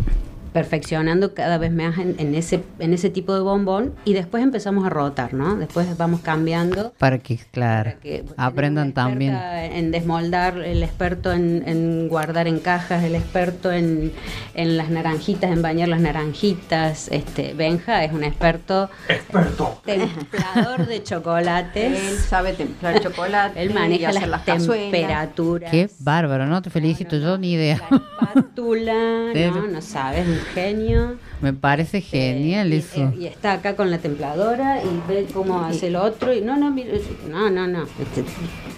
perfeccionando 0.57 1.35
cada 1.35 1.59
vez 1.59 1.71
más 1.71 1.99
en, 1.99 2.15
en 2.19 2.35
ese, 2.35 2.63
en 2.79 2.95
ese 2.95 3.11
tipo 3.11 3.35
de 3.35 3.41
bombón 3.41 3.93
y 4.07 4.15
después 4.15 4.43
empezamos 4.43 4.87
a 4.87 4.89
rotar, 4.89 5.35
¿no? 5.35 5.55
Después 5.55 5.99
vamos 5.99 6.23
cambiando. 6.23 6.95
Para 6.99 7.19
que, 7.19 7.39
claro, 7.51 7.91
para 7.91 8.01
que 8.01 8.25
aprendan 8.39 8.95
también. 8.95 9.35
En 9.35 9.91
desmoldar, 9.91 10.57
el 10.57 10.83
experto 10.83 11.31
en, 11.31 11.63
en 11.67 12.09
guardar 12.09 12.49
en 12.49 12.59
cajas, 12.59 13.05
el 13.05 13.17
experto 13.17 13.71
en, 13.71 14.13
en 14.55 14.79
las 14.79 14.89
naranjitas, 14.89 15.51
en 15.51 15.61
bañar 15.61 15.89
las 15.89 16.01
naranjitas. 16.01 17.09
Este, 17.13 17.53
Benja 17.53 18.03
es 18.03 18.15
un 18.15 18.25
experto 18.25 18.89
Experto. 19.11 19.83
templador 19.85 20.87
de 20.87 20.97
Él 20.97 21.05
chocolates. 21.05 22.21
sabe 22.21 22.55
templar 22.55 22.99
chocolate, 23.03 23.61
Él 23.61 23.75
maneja 23.75 24.11
las, 24.11 24.43
temperaturas. 24.43 25.71
Qué 25.71 25.91
bárbaro, 25.99 26.47
¿no? 26.47 26.63
Te 26.63 26.71
felicito, 26.71 27.19
yo 27.19 27.37
ni 27.37 27.53
idea. 27.53 27.83
La 27.91 27.97
espátula, 27.97 28.95
no, 29.55 29.67
no 29.67 29.83
sabes, 29.83 30.27
genio. 30.55 31.17
Me 31.41 31.53
parece 31.53 32.00
genial 32.00 32.73
Eh, 32.73 32.76
y- 32.76 32.79
eso. 32.79 33.12
Y, 33.19 33.26
está 33.26 33.53
acá 33.53 33.76
con 33.76 33.91
la 33.91 33.99
templadora 33.99 34.83
y 34.83 35.03
ve 35.09 35.26
cómo 35.33 35.61
hace 35.62 35.88
el 35.88 35.97
otro. 35.97 36.33
Y 36.33 36.41
no, 36.41 36.57
no, 36.57 36.71
mira, 36.71 36.93
no, 37.29 37.50
no, 37.50 37.67
no. 37.67 37.83
Este, 37.85 38.25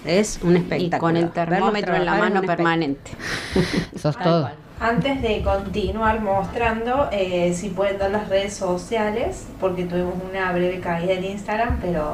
Es 0.05 0.39
un 0.43 0.53
Y 0.55 0.59
espectáculo. 0.59 0.99
con 0.99 1.17
el 1.17 1.29
termómetro 1.31 1.95
en 1.95 2.05
la 2.05 2.15
mano 2.15 2.41
permanente. 2.41 3.11
Sos 4.01 4.17
todo. 4.17 4.49
Antes 4.81 5.21
de 5.21 5.41
continuar 5.41 6.21
mostrando, 6.21 7.09
eh, 7.11 7.53
si 7.53 7.67
pueden 7.69 7.97
dar 7.97 8.11
las 8.11 8.29
redes 8.29 8.53
sociales, 8.53 9.45
porque 9.59 9.83
tuvimos 9.85 10.13
una 10.29 10.51
breve 10.53 10.79
caída 10.79 11.13
en 11.13 11.25
Instagram, 11.25 11.79
pero 11.81 12.13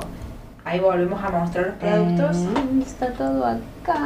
ahí 0.64 0.80
volvemos 0.80 1.24
a 1.24 1.30
mostrar 1.30 1.68
los 1.68 1.76
productos. 1.76 2.38
Eh, 2.38 2.84
está 2.88 3.14
todo 3.14 3.46
acá. 3.46 4.00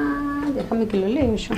Déjame 0.53 0.87
que 0.87 0.97
lo 0.97 1.07
leo 1.07 1.35
yo. 1.35 1.55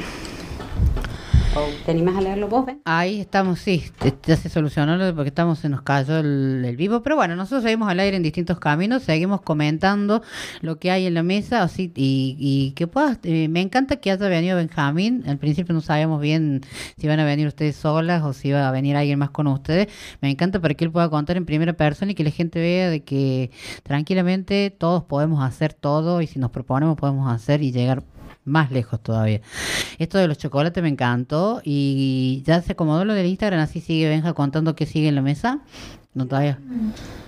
¿O 1.54 1.68
¿Te 1.86 1.92
a 1.92 2.22
leerlo 2.22 2.48
vos, 2.48 2.66
ven? 2.66 2.82
Ahí 2.86 3.20
estamos, 3.20 3.60
sí, 3.60 3.84
ya 4.24 4.38
se 4.38 4.48
solucionó 4.48 5.14
porque 5.14 5.28
estamos, 5.28 5.60
se 5.60 5.68
nos 5.68 5.82
cayó 5.82 6.20
el, 6.20 6.64
el 6.66 6.78
vivo, 6.78 7.04
pero 7.04 7.18
bueno, 7.18 7.36
nosotros 7.36 7.64
seguimos 7.64 7.90
al 7.90 8.00
aire 8.00 8.16
en 8.16 8.24
distintos 8.24 8.58
caminos, 8.58 9.04
seguimos 9.04 9.42
comentando 9.42 10.22
lo 10.62 10.80
que 10.80 10.92
hay 10.92 11.08
en 11.08 11.14
la 11.14 11.24
mesa, 11.24 11.62
así, 11.62 11.92
y, 11.94 12.38
y 12.40 12.72
que 12.72 12.88
puedas, 12.88 13.20
eh, 13.24 13.50
me 13.50 13.60
encanta 13.60 13.98
que 13.98 14.12
haya 14.12 14.30
venido 14.30 14.56
Benjamín, 14.56 15.26
al 15.28 15.40
principio 15.40 15.74
no 15.74 15.82
sabíamos 15.82 16.22
bien 16.22 16.62
si 16.98 17.08
iban 17.08 17.20
a 17.20 17.26
venir 17.26 17.48
ustedes 17.48 17.76
solas 17.76 18.24
o 18.24 18.32
si 18.32 18.48
iba 18.48 18.66
a 18.66 18.72
venir 18.72 18.96
alguien 18.96 19.20
más 19.20 19.32
con 19.32 19.48
ustedes, 19.48 19.88
me 20.22 20.30
encanta 20.30 20.62
para 20.62 20.74
que 20.74 20.86
él 20.86 20.92
pueda 20.92 21.10
contar 21.10 21.36
en 21.36 21.46
primera 21.46 21.74
persona 21.74 22.14
y 22.14 22.16
que 22.16 22.24
la 22.24 22.32
gente 22.32 22.62
vea 22.62 22.90
de 22.90 23.04
que 23.04 23.52
tranquilamente 23.84 24.70
todos 24.70 25.04
podemos 25.04 25.44
hacer 25.44 25.74
todo 25.74 26.22
y 26.22 26.28
si 26.28 26.40
nos 26.40 26.52
proponemos 26.52 26.96
podemos 26.96 27.30
hacer 27.30 27.62
y 27.62 27.74
llegar 27.74 28.04
más 28.46 28.72
lejos 28.72 29.02
todavía. 29.02 29.42
Esto 30.00 30.18
de 30.18 30.28
los 30.28 30.38
chocolates 30.38 30.82
me 30.82 30.90
encantó 30.90 31.62
y 31.64 32.44
ya 32.46 32.62
se 32.62 32.74
acomodó 32.74 33.06
lo 33.06 33.14
del 33.14 33.28
Instagram, 33.28 33.60
así 33.62 33.82
sigue 33.82 34.10
Benja 34.10 34.34
contando 34.34 34.76
qué 34.76 34.86
sigue 34.86 35.08
en 35.08 35.16
la 35.16 35.22
mesa. 35.22 35.60
No, 36.14 36.26
todavía. 36.28 36.60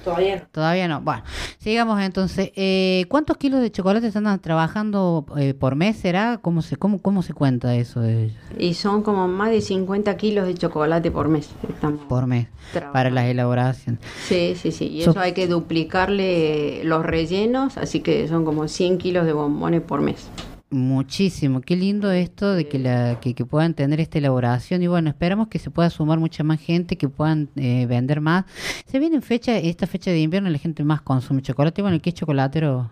Todavía 0.03 0.36
no. 0.36 0.41
Todavía 0.51 0.88
no. 0.89 1.00
Bueno, 1.00 1.24
sigamos 1.57 2.01
entonces. 2.01 2.51
Eh, 2.57 3.05
¿Cuántos 3.07 3.38
kilos 3.38 3.62
de 3.62 3.72
chocolate 3.72 4.07
están 4.07 4.38
trabajando 4.41 5.25
eh, 5.38 5.53
por 5.53 5.75
mes? 5.75 5.95
¿Será? 5.95 6.39
¿Cómo 6.41 6.62
se, 6.62 6.75
cómo, 6.75 7.01
¿Cómo 7.01 7.24
se 7.24 7.33
cuenta 7.33 7.74
eso 7.75 8.01
de 8.01 8.31
Y 8.60 8.74
son 8.74 9.01
como 9.01 9.29
más 9.29 9.51
de 9.51 9.62
50 9.62 10.17
kilos 10.17 10.48
de 10.48 10.55
chocolate 10.55 11.12
por 11.12 11.29
mes. 11.29 11.50
Estamos 11.69 12.01
por 12.10 12.27
mes? 12.27 12.48
trabajando. 12.74 12.91
Para 12.93 13.10
las 13.10 13.25
elaboraciones. 13.27 14.01
Sí, 14.27 14.55
sí, 14.62 14.74
sí. 14.74 14.88
Y 14.88 15.03
So- 15.03 15.12
eso 15.12 15.19
hay 15.22 15.31
que 15.31 15.48
duplicarle 15.48 16.83
los 16.83 17.05
rellenos, 17.05 17.77
así 17.77 18.01
que 18.01 18.27
son 18.27 18.43
como 18.43 18.67
100 18.67 18.98
kilos 18.98 19.25
de 19.25 19.31
bombones 19.31 19.81
por 19.81 20.01
mes. 20.01 20.27
Muchísimo, 20.74 21.62
qué 21.62 21.75
lindo 21.75 22.12
esto 22.12 22.53
de 22.53 22.68
que, 22.68 22.80
la, 22.80 23.20
que, 23.22 23.36
que 23.36 23.46
puedan 23.46 23.75
tener 23.75 24.00
esta 24.00 24.18
elaboración 24.18 24.82
y 24.82 24.88
bueno, 24.88 25.10
esperamos 25.10 25.48
que 25.48 25.60
se 25.60 25.70
pueda 25.70 25.92
sumar 25.92 26.18
mucha 26.18 26.44
más 26.44 26.60
gente, 26.60 26.98
que 26.98 27.08
puedan 27.08 27.50
eh, 27.56 27.86
vender 27.86 28.22
más. 28.22 28.46
Se 28.88 28.98
viene 28.98 29.18
en 29.18 29.22
fecha, 29.22 29.56
esta 29.56 29.86
fecha 29.86 30.10
de 30.10 30.20
invierno 30.20 30.50
la 30.50 30.58
gente 30.58 30.84
más 30.84 31.01
consume 31.01 31.44
chocolate, 31.44 31.84
bueno, 31.84 31.94
el 31.94 32.01
que 32.01 32.10
es 32.10 32.15
chocolatero 32.15 32.89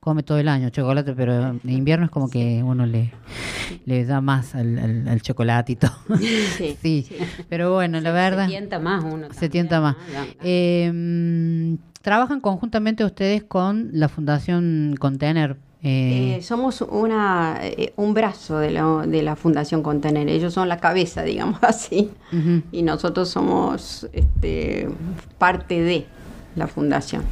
come 0.00 0.24
todo 0.24 0.38
el 0.38 0.48
año 0.48 0.70
chocolate, 0.70 1.12
pero 1.12 1.50
en 1.50 1.60
invierno 1.70 2.06
es 2.06 2.10
como 2.10 2.28
que 2.28 2.64
uno 2.64 2.84
le, 2.84 3.12
le 3.86 4.04
da 4.04 4.20
más 4.20 4.56
al, 4.56 4.76
al, 4.80 5.08
al 5.08 5.22
chocolatito. 5.22 5.88
Sí, 6.60 6.76
sí, 6.82 7.06
pero 7.48 7.72
bueno, 7.74 8.00
la 8.00 8.10
verdad... 8.10 8.46
Se 8.46 8.50
tienta 8.50 8.80
más 8.80 9.04
uno. 9.04 9.28
Se 9.28 9.32
también, 9.32 9.50
tienta 9.52 9.80
más. 9.80 9.96
¿no? 9.96 10.26
Eh, 10.42 10.90
mm, 10.92 11.74
trabajan 12.02 12.40
conjuntamente 12.40 13.04
ustedes 13.04 13.44
con 13.44 13.90
la 13.92 14.08
Fundación 14.08 14.96
Contener. 14.98 15.69
Eh, 15.82 16.36
Eh, 16.38 16.42
somos 16.42 16.82
una, 16.82 17.58
eh, 17.62 17.92
un 17.96 18.12
brazo 18.14 18.58
de 18.58 18.70
la, 18.70 19.04
de 19.06 19.22
la 19.22 19.36
Fundación 19.36 19.82
Contener. 19.82 20.28
Ellos 20.28 20.52
son 20.54 20.68
la 20.68 20.78
cabeza, 20.78 21.22
digamos 21.22 21.58
así. 21.62 22.10
Y 22.72 22.82
nosotros 22.82 23.28
somos 23.28 24.08
este, 24.12 24.88
parte 25.38 25.80
de 25.80 26.06
la 26.56 26.66
Fundación. 26.66 27.22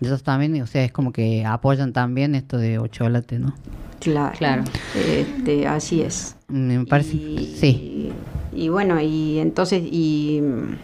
Ellos 0.00 0.22
también, 0.22 0.60
o 0.62 0.66
sea, 0.66 0.84
es 0.84 0.92
como 0.92 1.12
que 1.12 1.44
apoyan 1.44 1.92
también 1.92 2.34
esto 2.34 2.58
de 2.58 2.80
chocolate, 2.90 3.38
¿no? 3.38 3.54
Claro. 4.00 4.34
Claro. 4.36 4.64
Este, 4.94 5.66
así 5.66 6.02
es. 6.02 6.36
Me 6.48 6.84
parece, 6.84 7.16
Y, 7.16 7.56
sí. 7.58 8.12
Y 8.52 8.68
bueno, 8.68 9.00
y 9.00 9.38
entonces, 9.38 9.82
y 9.84 10.40
mm, 10.42 10.74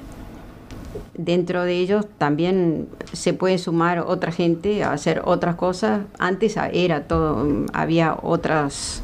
dentro 1.14 1.64
de 1.64 1.74
ellos 1.78 2.06
también 2.18 2.88
se 3.12 3.32
puede 3.32 3.58
sumar 3.58 4.00
otra 4.00 4.32
gente 4.32 4.82
a 4.82 4.92
hacer 4.92 5.22
otras 5.24 5.56
cosas. 5.56 6.02
Antes 6.18 6.56
era 6.72 7.04
todo, 7.04 7.44
mm, 7.44 7.66
había 7.72 8.16
otros 8.22 9.02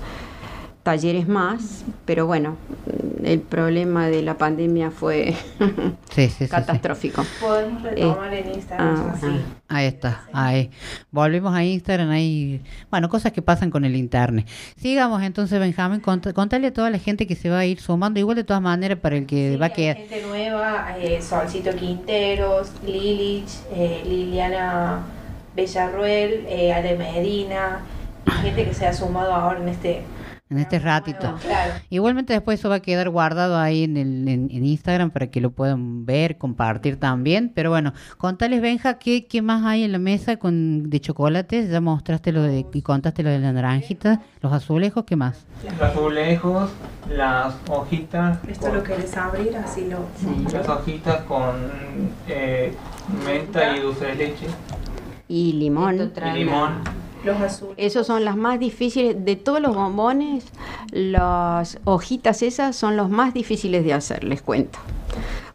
talleres 0.86 1.26
más, 1.26 1.84
pero 2.04 2.26
bueno, 2.26 2.56
el 3.24 3.40
problema 3.40 4.06
de 4.06 4.22
la 4.22 4.38
pandemia 4.38 4.92
fue 4.92 5.34
Sí, 5.58 6.28
sí, 6.28 6.28
sí, 6.28 6.44
sí. 6.44 6.48
catastrófico. 6.48 7.24
Podemos 7.40 7.82
retomar 7.82 8.32
en 8.32 8.54
Instagram 8.54 8.96
ah, 8.96 9.12
así. 9.16 9.26
Ahí 9.68 9.86
está, 9.86 10.22
ahí. 10.32 10.70
Volvimos 11.10 11.52
a 11.52 11.64
Instagram, 11.64 12.08
ahí. 12.10 12.62
Bueno, 12.88 13.08
cosas 13.08 13.32
que 13.32 13.42
pasan 13.42 13.68
con 13.72 13.84
el 13.84 13.96
internet. 13.96 14.46
Sigamos 14.76 15.22
entonces, 15.24 15.58
Benjamín, 15.58 16.00
cont- 16.00 16.32
contale 16.32 16.68
a 16.68 16.72
toda 16.72 16.88
la 16.90 16.98
gente 17.00 17.26
que 17.26 17.34
se 17.34 17.50
va 17.50 17.58
a 17.58 17.66
ir 17.66 17.80
sumando, 17.80 18.20
igual 18.20 18.36
de 18.36 18.44
todas 18.44 18.62
maneras 18.62 19.00
para 19.00 19.16
el 19.16 19.26
que 19.26 19.50
Sí, 19.54 19.56
va 19.56 19.66
a 19.66 19.70
quedar. 19.70 19.96
gente 19.96 20.22
nueva, 20.24 20.96
eh, 21.00 21.20
Solcito 21.20 21.72
Quinteros, 21.74 22.70
Lilich, 22.86 23.50
eh, 23.74 24.02
Liliana 24.06 25.00
Villarruel, 25.56 26.44
eh, 26.48 26.72
Ale 26.72 26.96
Medina, 26.96 27.80
gente 28.42 28.64
que 28.64 28.72
se 28.72 28.86
ha 28.86 28.92
sumado 28.92 29.32
ahora 29.34 29.58
en 29.60 29.68
este... 29.68 30.02
En 30.48 30.58
este 30.58 30.78
ratito. 30.78 31.18
Bueno, 31.22 31.38
claro. 31.38 31.72
Igualmente 31.90 32.32
después 32.32 32.60
eso 32.60 32.68
va 32.68 32.76
a 32.76 32.80
quedar 32.80 33.10
guardado 33.10 33.58
ahí 33.58 33.82
en, 33.82 33.96
el, 33.96 34.28
en, 34.28 34.48
en 34.52 34.64
Instagram 34.64 35.10
para 35.10 35.26
que 35.26 35.40
lo 35.40 35.50
puedan 35.50 36.06
ver, 36.06 36.38
compartir 36.38 37.00
también. 37.00 37.50
Pero 37.52 37.70
bueno, 37.70 37.92
contales, 38.16 38.62
Benja, 38.62 38.98
¿qué, 39.00 39.26
qué 39.26 39.42
más 39.42 39.64
hay 39.64 39.82
en 39.82 39.90
la 39.90 39.98
mesa 39.98 40.36
con 40.36 40.88
de 40.88 41.00
chocolates? 41.00 41.68
Ya 41.68 41.80
mostraste 41.80 42.30
lo 42.30 42.42
de, 42.42 42.64
y 42.72 42.82
contaste 42.82 43.24
lo 43.24 43.30
de 43.30 43.40
la 43.40 43.52
naranjita, 43.52 44.20
los 44.40 44.52
azulejos, 44.52 45.02
¿qué 45.04 45.16
más? 45.16 45.44
Los 45.64 45.82
azulejos, 45.82 46.70
las 47.10 47.54
hojitas. 47.68 48.38
Esto 48.46 48.66
con- 48.68 48.76
lo 48.76 48.82
querés 48.84 49.16
abrir, 49.16 49.56
así 49.56 49.88
lo... 49.88 50.06
Las 50.52 50.68
hojitas 50.68 51.22
con 51.22 51.56
eh, 52.28 52.72
menta 53.24 53.76
y 53.76 53.80
dulce 53.80 54.04
de 54.06 54.14
leche 54.14 54.46
Y 55.26 55.54
limón. 55.54 56.12
Y 56.24 56.38
limón. 56.38 56.82
Los 57.26 57.40
azules. 57.40 57.74
Esos 57.76 58.06
son 58.06 58.24
las 58.24 58.36
más 58.36 58.58
difíciles 58.58 59.24
de 59.24 59.36
todos 59.36 59.60
los 59.60 59.74
bombones. 59.74 60.44
Las 60.92 61.78
hojitas 61.84 62.42
esas 62.42 62.76
son 62.76 62.96
los 62.96 63.10
más 63.10 63.34
difíciles 63.34 63.84
de 63.84 63.92
hacer, 63.92 64.24
les 64.24 64.42
cuento. 64.42 64.78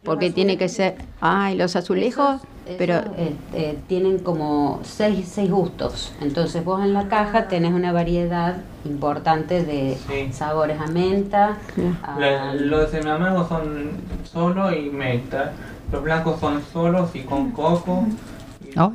Porque 0.04 0.30
tiene 0.30 0.58
que 0.58 0.68
ser, 0.68 0.96
ay, 1.20 1.56
los 1.56 1.76
azulejos, 1.76 2.40
Esos, 2.66 2.76
pero 2.76 2.94
eh, 3.16 3.34
eh, 3.54 3.78
tienen 3.86 4.18
como 4.18 4.80
seis, 4.82 5.28
seis 5.32 5.48
gustos. 5.50 6.12
Entonces 6.20 6.64
vos 6.64 6.82
en 6.82 6.92
la 6.92 7.06
caja 7.08 7.46
tenés 7.46 7.72
una 7.72 7.92
variedad 7.92 8.56
importante 8.84 9.62
de 9.64 9.96
Sí. 10.08 10.32
sabores 10.32 10.80
a 10.80 10.86
menta. 10.88 11.56
a- 12.02 12.18
La- 12.18 12.54
los 12.54 12.90
semiamargos 12.90 13.48
son 13.48 13.92
solo 14.24 14.74
y 14.74 14.90
menta. 14.90 15.52
Los 15.92 16.02
blancos 16.02 16.40
son 16.40 16.62
solos 16.72 17.10
y 17.14 17.20
con 17.20 17.50
coco. 17.52 18.04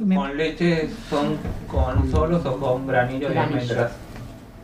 Me- 0.05 0.15
con 0.15 0.37
leche 0.37 0.89
son 1.09 1.37
con 1.67 2.09
solos 2.11 2.45
o 2.45 2.57
con 2.59 2.87
granillo 2.87 3.29
de 3.29 3.39
almendras. 3.39 3.91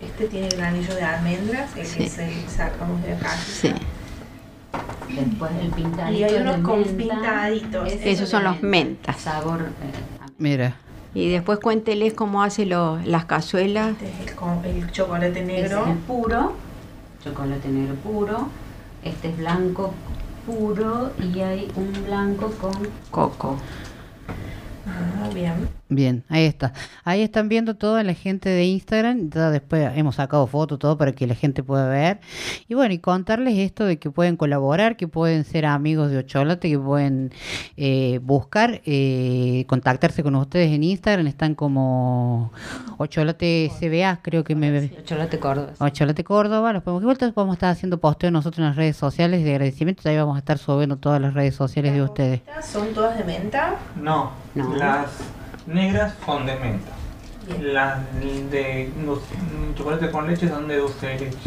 Este 0.01 0.27
tiene 0.27 0.49
granillo 0.49 0.93
de 0.95 1.01
almendras, 1.03 1.75
el 1.77 1.85
Sí. 1.85 1.99
que 1.99 2.09
se 2.09 2.49
sacamos 2.49 3.01
de 3.03 3.13
acá. 3.13 3.29
sí. 3.37 3.73
Después 5.09 5.51
el 5.61 5.69
pintadito. 5.69 6.19
Y 6.19 6.23
hay 6.23 6.35
unos 6.41 6.57
de 6.57 6.63
con 6.63 6.79
menta. 6.79 6.97
pintaditos. 6.97 7.91
Esos 7.91 8.21
es 8.21 8.29
son 8.29 8.43
los 8.43 8.61
mentas. 8.63 9.17
Sabor. 9.17 9.61
eh, 9.61 10.27
Mira, 10.37 10.75
Y 11.15 11.29
después 11.29 11.59
cuénteles 11.59 12.13
cómo 12.15 12.41
hace 12.41 12.65
lo- 12.65 12.97
las 13.05 13.25
cazuelas. 13.25 13.91
Este 13.91 14.09
es 14.23 14.29
el, 14.31 14.35
con- 14.35 14.65
el 14.65 14.91
chocolate 14.91 15.43
negro. 15.45 15.83
es 15.83 15.91
el 15.91 15.97
puro, 15.99 16.53
chocolate 17.23 17.67
negro 17.69 17.93
puro. 17.97 18.47
Este 19.03 19.29
es 19.29 19.37
blanco 19.37 19.93
puro 20.47 21.11
y 21.21 21.39
hay 21.41 21.71
un 21.75 21.93
blanco 22.07 22.51
con 22.59 22.71
Coco. 23.11 23.57
Mm-hmm. 24.85 25.12
Bien. 25.33 25.69
Bien, 25.89 26.23
ahí 26.29 26.45
está. 26.45 26.73
Ahí 27.03 27.21
están 27.21 27.49
viendo 27.49 27.75
toda 27.75 28.03
la 28.03 28.13
gente 28.13 28.49
de 28.49 28.65
Instagram. 28.65 29.29
ya 29.29 29.51
después 29.51 29.91
hemos 29.95 30.15
sacado 30.15 30.47
fotos, 30.47 30.79
todo 30.79 30.97
para 30.97 31.11
que 31.11 31.27
la 31.27 31.35
gente 31.35 31.61
pueda 31.63 31.87
ver. 31.87 32.19
Y 32.67 32.73
bueno, 32.73 32.93
y 32.93 32.99
contarles 32.99 33.57
esto 33.59 33.85
de 33.85 33.99
que 33.99 34.09
pueden 34.09 34.37
colaborar, 34.37 34.97
que 34.97 35.07
pueden 35.07 35.43
ser 35.43 35.65
amigos 35.65 36.09
de 36.11 36.19
Ocholate, 36.19 36.69
que 36.69 36.79
pueden 36.79 37.31
eh, 37.77 38.19
buscar, 38.23 38.81
eh, 38.85 39.65
contactarse 39.67 40.23
con 40.23 40.35
ustedes 40.35 40.71
en 40.71 40.83
Instagram. 40.83 41.27
Están 41.27 41.55
como 41.55 42.51
Ocholate 42.97 43.71
CBA, 43.79 44.19
creo 44.21 44.43
que 44.43 44.55
me. 44.55 44.89
Chocolate 45.03 45.39
Córdoba. 45.39 45.73
Ocholate 45.79 46.23
Córdoba, 46.23 46.73
los 46.73 46.83
podemos, 46.83 47.03
igual 47.03 47.33
vamos 47.35 47.53
a 47.53 47.55
estar 47.55 47.69
haciendo 47.71 47.99
posteo 47.99 48.31
nosotros 48.31 48.59
en 48.59 48.65
las 48.65 48.75
redes 48.75 48.97
sociales 48.97 49.43
de 49.43 49.51
agradecimiento, 49.51 50.07
ahí 50.09 50.17
vamos 50.17 50.35
a 50.35 50.39
estar 50.39 50.57
subiendo 50.57 50.97
todas 50.97 51.21
las 51.21 51.33
redes 51.33 51.55
sociales 51.55 51.93
de 51.93 52.01
ustedes. 52.01 52.41
Son 52.61 52.93
todas 52.93 53.17
de 53.17 53.23
menta. 53.23 53.75
No, 54.01 54.31
No. 54.55 54.75
las 54.75 55.07
negras 55.67 56.15
son 56.25 56.45
de 56.45 56.55
menta. 56.55 56.91
Bien. 57.47 57.73
Las 57.73 57.99
de 58.19 58.89
chocolate 59.75 60.09
con 60.11 60.27
leche 60.27 60.47
son 60.47 60.67
de 60.67 60.77
dulce 60.77 61.07
de 61.07 61.19
leche. 61.19 61.37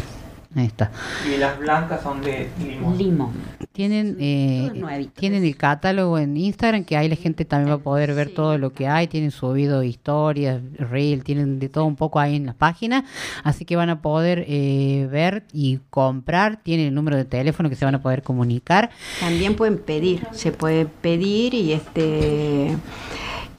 Ahí 0.55 0.65
está. 0.65 0.91
Y 1.31 1.37
las 1.37 1.59
blancas 1.59 2.01
son 2.01 2.21
de 2.21 2.49
limón. 2.59 2.97
Limón. 2.97 3.31
Tienen, 3.73 4.17
eh, 4.19 5.07
tienen 5.15 5.43
el 5.43 5.55
catálogo 5.55 6.17
en 6.17 6.35
Instagram, 6.35 6.83
que 6.83 6.97
ahí 6.97 7.07
la 7.07 7.15
gente 7.15 7.45
también 7.45 7.69
va 7.69 7.75
a 7.75 7.83
poder 7.83 8.15
ver 8.15 8.29
Sí. 8.29 8.33
todo 8.33 8.57
lo 8.57 8.71
que 8.73 8.87
hay. 8.87 9.07
Tienen 9.07 9.29
subido 9.29 9.83
historias, 9.83 10.61
reel, 10.79 11.23
tienen 11.23 11.59
de 11.59 11.69
todo 11.69 11.85
un 11.85 11.95
poco 11.95 12.19
ahí 12.19 12.35
en 12.37 12.47
las 12.47 12.55
páginas. 12.55 13.03
Así 13.43 13.65
que 13.65 13.75
van 13.75 13.89
a 13.91 14.01
poder 14.01 14.45
eh, 14.47 15.07
ver 15.11 15.43
y 15.53 15.79
comprar. 15.91 16.57
Tienen 16.63 16.87
el 16.87 16.95
número 16.95 17.17
de 17.17 17.25
teléfono 17.25 17.69
que 17.69 17.75
se 17.75 17.85
van 17.85 17.93
a 17.95 18.01
poder 18.01 18.23
comunicar. 18.23 18.89
También 19.19 19.55
pueden 19.55 19.77
pedir, 19.77 20.25
se 20.31 20.51
puede 20.51 20.85
pedir 20.85 21.53
y 21.53 21.73
este 21.73 22.75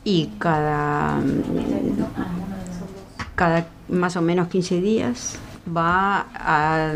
y 0.08 0.30
cada 0.38 1.20
cada 3.34 3.66
más 3.90 4.16
o 4.16 4.22
menos 4.22 4.48
15 4.48 4.80
días 4.80 5.38
va 5.76 6.26
a 6.34 6.94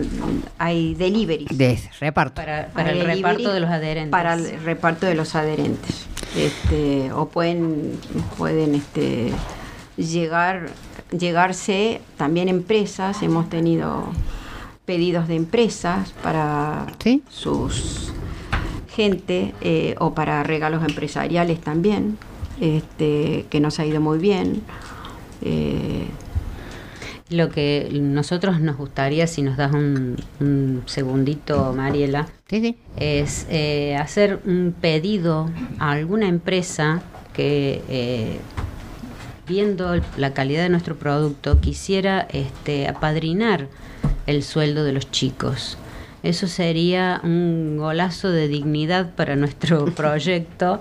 hay 0.58 0.94
delivery 0.94 1.46
De 1.50 1.72
ese 1.72 1.90
reparto. 2.00 2.40
Para, 2.40 2.90
el 2.90 3.04
reparto 3.04 3.52
de 3.52 3.60
los 3.60 3.68
adherentes. 3.68 4.10
para 4.10 4.32
el 4.32 4.62
reparto 4.62 5.04
de 5.04 5.14
los 5.14 5.34
adherentes 5.34 6.06
este 6.34 7.12
o 7.12 7.28
pueden 7.28 7.98
pueden 8.38 8.74
este 8.74 9.30
llegar 9.98 10.70
llegarse 11.10 12.00
también 12.16 12.48
empresas 12.48 13.22
hemos 13.22 13.50
tenido 13.50 14.06
pedidos 14.86 15.28
de 15.28 15.36
empresas 15.36 16.12
para 16.22 16.86
¿Sí? 16.98 17.22
sus 17.28 18.14
gente 18.92 19.54
eh, 19.60 19.96
o 19.98 20.14
para 20.14 20.42
regalos 20.42 20.82
empresariales 20.84 21.60
también, 21.60 22.18
este, 22.62 23.44
que 23.50 23.60
nos 23.60 23.78
ha 23.80 23.84
ido 23.84 24.00
muy 24.00 24.18
bien. 24.18 24.62
Eh, 25.42 26.06
Lo 27.30 27.48
que 27.48 27.88
nosotros 27.92 28.60
nos 28.60 28.76
gustaría, 28.76 29.26
si 29.26 29.42
nos 29.42 29.56
das 29.56 29.72
un, 29.72 30.16
un 30.40 30.82
segundito, 30.86 31.72
Mariela, 31.74 32.28
Sí, 32.48 32.60
sí. 32.60 32.76
es 32.98 33.46
eh, 33.50 33.96
hacer 33.96 34.40
un 34.44 34.74
pedido 34.78 35.48
a 35.78 35.92
alguna 35.92 36.28
empresa 36.28 37.00
que, 37.32 37.82
eh, 37.88 38.38
viendo 39.48 39.98
la 40.18 40.34
calidad 40.34 40.62
de 40.62 40.68
nuestro 40.68 40.96
producto, 40.96 41.58
quisiera 41.60 42.26
este, 42.30 42.86
apadrinar 42.86 43.68
el 44.26 44.42
sueldo 44.42 44.84
de 44.84 44.92
los 44.92 45.10
chicos. 45.10 45.78
Eso 46.22 46.46
sería 46.46 47.20
un 47.24 47.76
golazo 47.78 48.30
de 48.30 48.48
dignidad 48.48 49.14
para 49.14 49.36
nuestro 49.36 49.84
proyecto, 49.94 50.80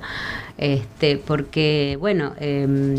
este, 0.57 1.17
porque, 1.17 1.97
bueno, 1.99 2.33
em, 2.39 2.95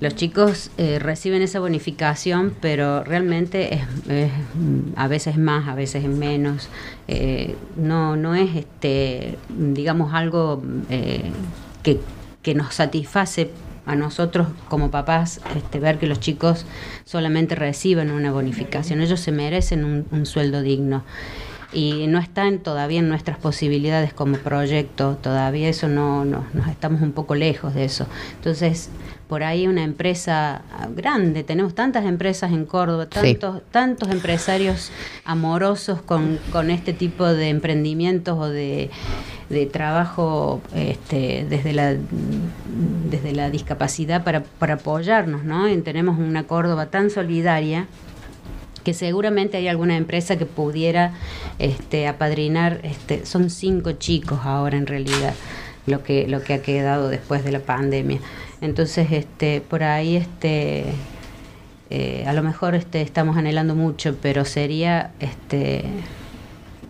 los 0.00 0.14
chicos 0.14 0.70
eh, 0.78 0.98
reciben 0.98 1.42
esa 1.42 1.60
bonificación, 1.60 2.54
pero 2.60 3.04
realmente 3.04 3.74
es, 3.74 3.82
es, 4.08 4.32
a 4.96 5.08
veces 5.08 5.36
más, 5.36 5.68
a 5.68 5.74
veces 5.74 6.04
es 6.04 6.10
menos. 6.10 6.68
Eh, 7.06 7.54
no, 7.76 8.16
no 8.16 8.34
es 8.34 8.56
este, 8.56 9.36
digamos, 9.50 10.14
algo 10.14 10.62
eh, 10.88 11.30
que, 11.82 12.00
que 12.42 12.54
nos 12.54 12.74
satisface 12.74 13.50
a 13.90 13.96
nosotros 13.96 14.46
como 14.68 14.90
papás 14.90 15.40
este, 15.56 15.80
ver 15.80 15.98
que 15.98 16.06
los 16.06 16.20
chicos 16.20 16.64
solamente 17.04 17.54
reciben 17.54 18.10
una 18.10 18.30
bonificación. 18.32 19.00
Ellos 19.00 19.20
se 19.20 19.32
merecen 19.32 19.84
un, 19.84 20.06
un 20.10 20.26
sueldo 20.26 20.62
digno 20.62 21.02
y 21.72 22.06
no 22.08 22.18
están 22.18 22.58
todavía 22.58 22.98
en 22.98 23.08
nuestras 23.08 23.38
posibilidades 23.38 24.12
como 24.12 24.36
proyecto, 24.38 25.16
todavía 25.22 25.68
eso 25.68 25.86
no, 25.88 26.24
no- 26.24 26.44
nos 26.52 26.66
estamos 26.66 27.00
un 27.00 27.12
poco 27.12 27.36
lejos 27.36 27.74
de 27.74 27.84
eso. 27.84 28.06
Entonces, 28.36 28.90
por 29.28 29.44
ahí 29.44 29.68
una 29.68 29.84
empresa 29.84 30.62
grande, 30.96 31.44
tenemos 31.44 31.76
tantas 31.76 32.04
empresas 32.06 32.50
en 32.50 32.64
Córdoba, 32.64 33.04
Sí. 33.04 33.34
tantos, 33.36 33.62
tantos 33.70 34.08
empresarios 34.10 34.90
amorosos 35.24 36.02
con, 36.02 36.40
con 36.50 36.70
este 36.72 36.92
tipo 36.92 37.24
de 37.26 37.50
emprendimientos 37.50 38.36
o 38.36 38.48
de, 38.48 38.90
de 39.50 39.66
trabajo 39.66 40.62
este, 40.74 41.44
desde 41.50 41.72
la 41.72 41.96
desde 43.10 43.32
la 43.32 43.50
discapacidad 43.50 44.24
para, 44.24 44.44
para 44.44 44.74
apoyarnos, 44.74 45.44
¿no? 45.44 45.68
Y 45.68 45.76
tenemos 45.82 46.18
una 46.18 46.44
Córdoba 46.44 46.86
tan 46.86 47.10
solidaria 47.10 47.88
que 48.84 48.94
seguramente 48.94 49.56
hay 49.56 49.68
alguna 49.68 49.96
empresa 49.96 50.38
que 50.38 50.46
pudiera 50.46 51.12
este, 51.58 52.06
apadrinar, 52.06 52.80
este, 52.84 53.26
son 53.26 53.50
cinco 53.50 53.92
chicos 53.92 54.40
ahora 54.44 54.78
en 54.78 54.86
realidad 54.86 55.34
lo 55.86 56.02
que, 56.02 56.26
lo 56.28 56.42
que 56.42 56.54
ha 56.54 56.62
quedado 56.62 57.08
después 57.08 57.44
de 57.44 57.52
la 57.52 57.60
pandemia. 57.60 58.20
Entonces, 58.60 59.08
este, 59.10 59.60
por 59.60 59.82
ahí 59.82 60.16
este, 60.16 60.84
eh, 61.90 62.24
a 62.26 62.32
lo 62.32 62.42
mejor 62.42 62.74
este, 62.74 63.02
estamos 63.02 63.36
anhelando 63.36 63.74
mucho, 63.74 64.16
pero 64.22 64.44
sería 64.44 65.10
este, 65.18 65.84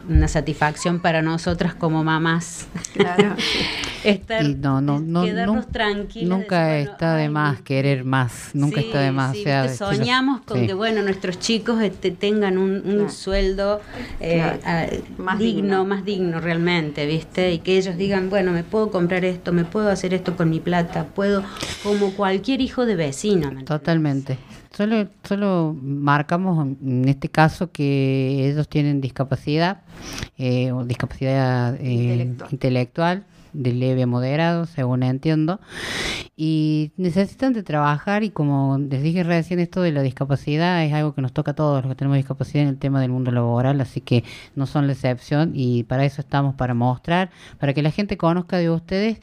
una 0.09 0.29
satisfacción 0.29 1.01
para 1.01 1.23
nosotras 1.23 1.75
como 1.75 2.03
mamás. 2.05 2.67
claro. 2.95 3.35
Estar, 4.05 4.43
Y 4.45 4.55
no, 4.55 4.81
no, 4.81 4.99
no, 4.99 5.25
quedarnos 5.25 5.69
tranquilas. 5.69 6.29
Nunca 6.29 6.65
decir, 6.69 6.87
bueno, 6.87 6.93
está 6.93 7.17
de 7.17 7.23
ay, 7.25 7.29
más 7.29 7.61
querer 7.61 8.05
más. 8.05 8.51
Nunca 8.55 8.81
Sí, 8.81 8.87
está 8.87 9.01
de 9.01 9.13
más. 9.13 9.37
sí, 9.37 9.43
sea, 9.45 9.69
soñamos 9.69 10.41
con 10.41 10.61
sí. 10.61 10.67
que 10.67 10.73
bueno 10.75 11.03
nuestros 11.03 11.39
chicos 11.39 11.83
este, 11.83 12.11
tengan 12.11 12.57
un, 12.57 12.77
un 12.77 12.95
Claro. 12.95 13.11
sueldo 13.11 13.81
eh, 14.21 14.59
Claro. 14.63 14.97
Más 15.19 15.39
digno, 15.39 15.61
digno. 15.63 15.85
más 15.85 16.05
digno 16.07 16.41
realmente, 16.41 17.05
¿viste? 17.07 17.53
Y 17.53 17.59
que 17.59 17.77
ellos 17.77 17.97
digan, 17.99 18.31
bueno, 18.31 18.53
me 18.53 18.65
puedo 18.65 18.91
comprar 18.91 19.25
esto, 19.27 19.53
me 19.53 19.65
puedo 19.65 19.91
hacer 19.91 20.15
esto 20.15 20.35
con 20.35 20.49
mi 20.49 20.61
plata, 20.61 21.05
puedo, 21.15 21.45
como 21.83 22.13
cualquier 22.15 22.63
hijo 22.63 22.87
de 22.87 22.97
vecino. 22.97 23.53
Totalmente. 23.65 24.39
Solo, 24.73 25.09
solo 25.25 25.77
marcamos 25.83 26.65
en 26.81 27.09
este 27.09 27.29
caso 27.29 27.73
que 27.73 28.49
ellos 28.49 28.69
tienen 28.69 29.01
discapacidad, 29.01 29.83
eh, 30.39 30.71
o 30.73 30.85
discapacidad 30.85 31.75
eh, 31.81 31.83
Intelectual. 31.91 32.49
intelectual, 32.53 33.27
de 33.53 33.73
leve 33.73 34.03
a 34.03 34.07
moderado, 34.07 34.67
según 34.67 35.03
entiendo, 35.03 35.61
y 36.37 36.93
necesitan 36.97 37.53
de 37.53 37.63
trabajar 37.63 38.23
y 38.23 38.31
como 38.31 38.79
les 38.79 39.03
dije 39.03 39.23
recién, 39.23 39.61
esto 39.61 39.83
de 39.83 39.93
la 39.93 40.03
discapacidad 40.03 40.85
es 40.85 40.93
algo 40.93 41.15
que 41.15 41.23
nos 41.23 41.33
toca 41.33 41.51
a 41.53 41.55
todos 41.55 41.83
los 41.83 41.91
que 41.91 41.97
tenemos 41.97 42.17
discapacidad 42.17 42.63
en 42.63 42.71
el 42.71 42.79
tema 42.79 43.01
del 43.01 43.11
mundo 43.11 43.31
laboral, 43.31 43.81
así 43.81 44.01
que 44.01 44.25
no 44.55 44.67
son 44.67 44.87
la 44.87 44.93
excepción 44.95 45.53
y 45.55 45.85
para 45.85 46.05
eso 46.05 46.21
estamos, 46.21 46.55
para 46.55 46.75
mostrar, 46.75 47.31
para 47.59 47.75
que 47.75 47.83
la 47.83 47.91
gente 47.91 48.17
conozca 48.17 48.59
de 48.59 48.71
ustedes 48.71 49.19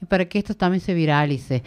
y 0.00 0.06
para 0.06 0.26
que 0.26 0.38
esto 0.38 0.54
también 0.54 0.80
se 0.80 0.94
viralice, 0.94 1.62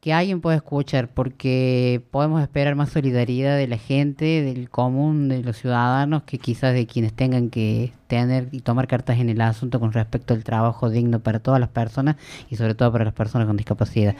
que 0.00 0.12
alguien 0.12 0.40
pueda 0.40 0.56
escuchar, 0.56 1.08
porque 1.08 2.02
podemos 2.10 2.42
esperar 2.42 2.74
más 2.74 2.90
solidaridad 2.90 3.56
de 3.56 3.66
la 3.66 3.78
gente, 3.78 4.42
del 4.42 4.70
común, 4.70 5.28
de 5.28 5.42
los 5.42 5.56
ciudadanos, 5.56 6.24
que 6.24 6.38
quizás 6.38 6.74
de 6.74 6.86
quienes 6.86 7.12
tengan 7.12 7.50
que 7.50 7.92
tener 8.10 8.48
y 8.50 8.60
tomar 8.60 8.86
cartas 8.88 9.18
en 9.20 9.30
el 9.30 9.40
asunto 9.40 9.78
con 9.80 9.92
respecto 9.92 10.34
al 10.34 10.42
trabajo 10.44 10.90
digno 10.90 11.20
para 11.20 11.38
todas 11.38 11.60
las 11.60 11.68
personas 11.70 12.16
y 12.50 12.56
sobre 12.56 12.74
todo 12.74 12.90
para 12.92 13.04
las 13.04 13.14
personas 13.14 13.46
con 13.46 13.56
discapacidad. 13.56 14.16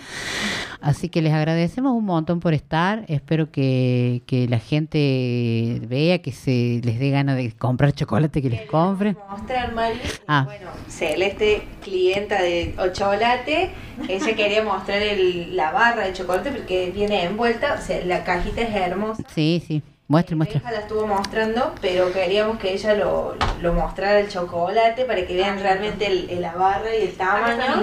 Así 0.81 1.09
que 1.11 1.21
les 1.21 1.33
agradecemos 1.35 1.93
un 1.93 2.05
montón 2.05 2.39
por 2.41 2.55
estar. 2.55 3.05
Espero 3.09 3.51
que, 3.51 4.23
que 4.27 4.49
la 4.49 4.59
gente 4.61 5.81
vea, 5.89 6.23
que 6.23 6.33
se 6.33 6.81
les 6.85 6.99
dé 7.01 7.11
ganas 7.11 7.37
de 7.37 7.53
comprar 7.53 7.93
chocolate, 7.93 8.41
que 8.41 8.49
les 8.51 8.63
compre. 8.63 9.17
mostrar, 9.29 9.75
Mari. 9.75 9.99
Ah. 10.27 10.45
Bueno, 10.47 10.71
Celeste, 10.89 11.63
clienta 11.83 12.41
de 12.41 12.75
chocolate, 12.93 13.71
ella 14.09 14.37
quería 14.37 14.63
mostrar 14.63 15.03
el- 15.03 15.57
la 15.57 15.73
barra 15.73 16.05
de 16.07 16.13
chocolate 16.13 16.53
porque 16.53 16.91
viene 16.95 17.25
envuelta, 17.25 17.75
o 17.79 17.83
sea, 17.85 18.05
la 18.05 18.23
cajita 18.25 18.63
es 18.63 18.75
hermosa. 18.75 19.23
Sí, 19.35 19.63
sí. 19.67 19.83
Muestre, 20.11 20.35
Mi 20.35 20.39
muestre. 20.39 20.59
hija 20.59 20.73
la 20.73 20.79
estuvo 20.81 21.07
mostrando, 21.07 21.73
pero 21.81 22.13
queríamos 22.13 22.59
que 22.59 22.73
ella 22.73 22.95
lo, 22.95 23.37
lo 23.61 23.73
mostrara 23.75 24.19
el 24.19 24.29
chocolate 24.29 25.05
para 25.05 25.25
que 25.25 25.37
vean 25.37 25.61
realmente 25.61 26.05
el, 26.09 26.29
el- 26.31 26.41
la 26.43 26.53
barra 26.57 26.93
y 26.97 27.03
el 27.03 27.13
tamaño. 27.17 27.83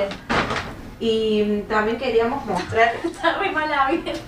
Y 1.00 1.62
también 1.70 1.98
queríamos 1.98 2.46
mostrar. 2.46 2.92
Está 3.06 3.38
muy 3.38 3.50
mal 3.52 3.72
abierto. 3.72 4.20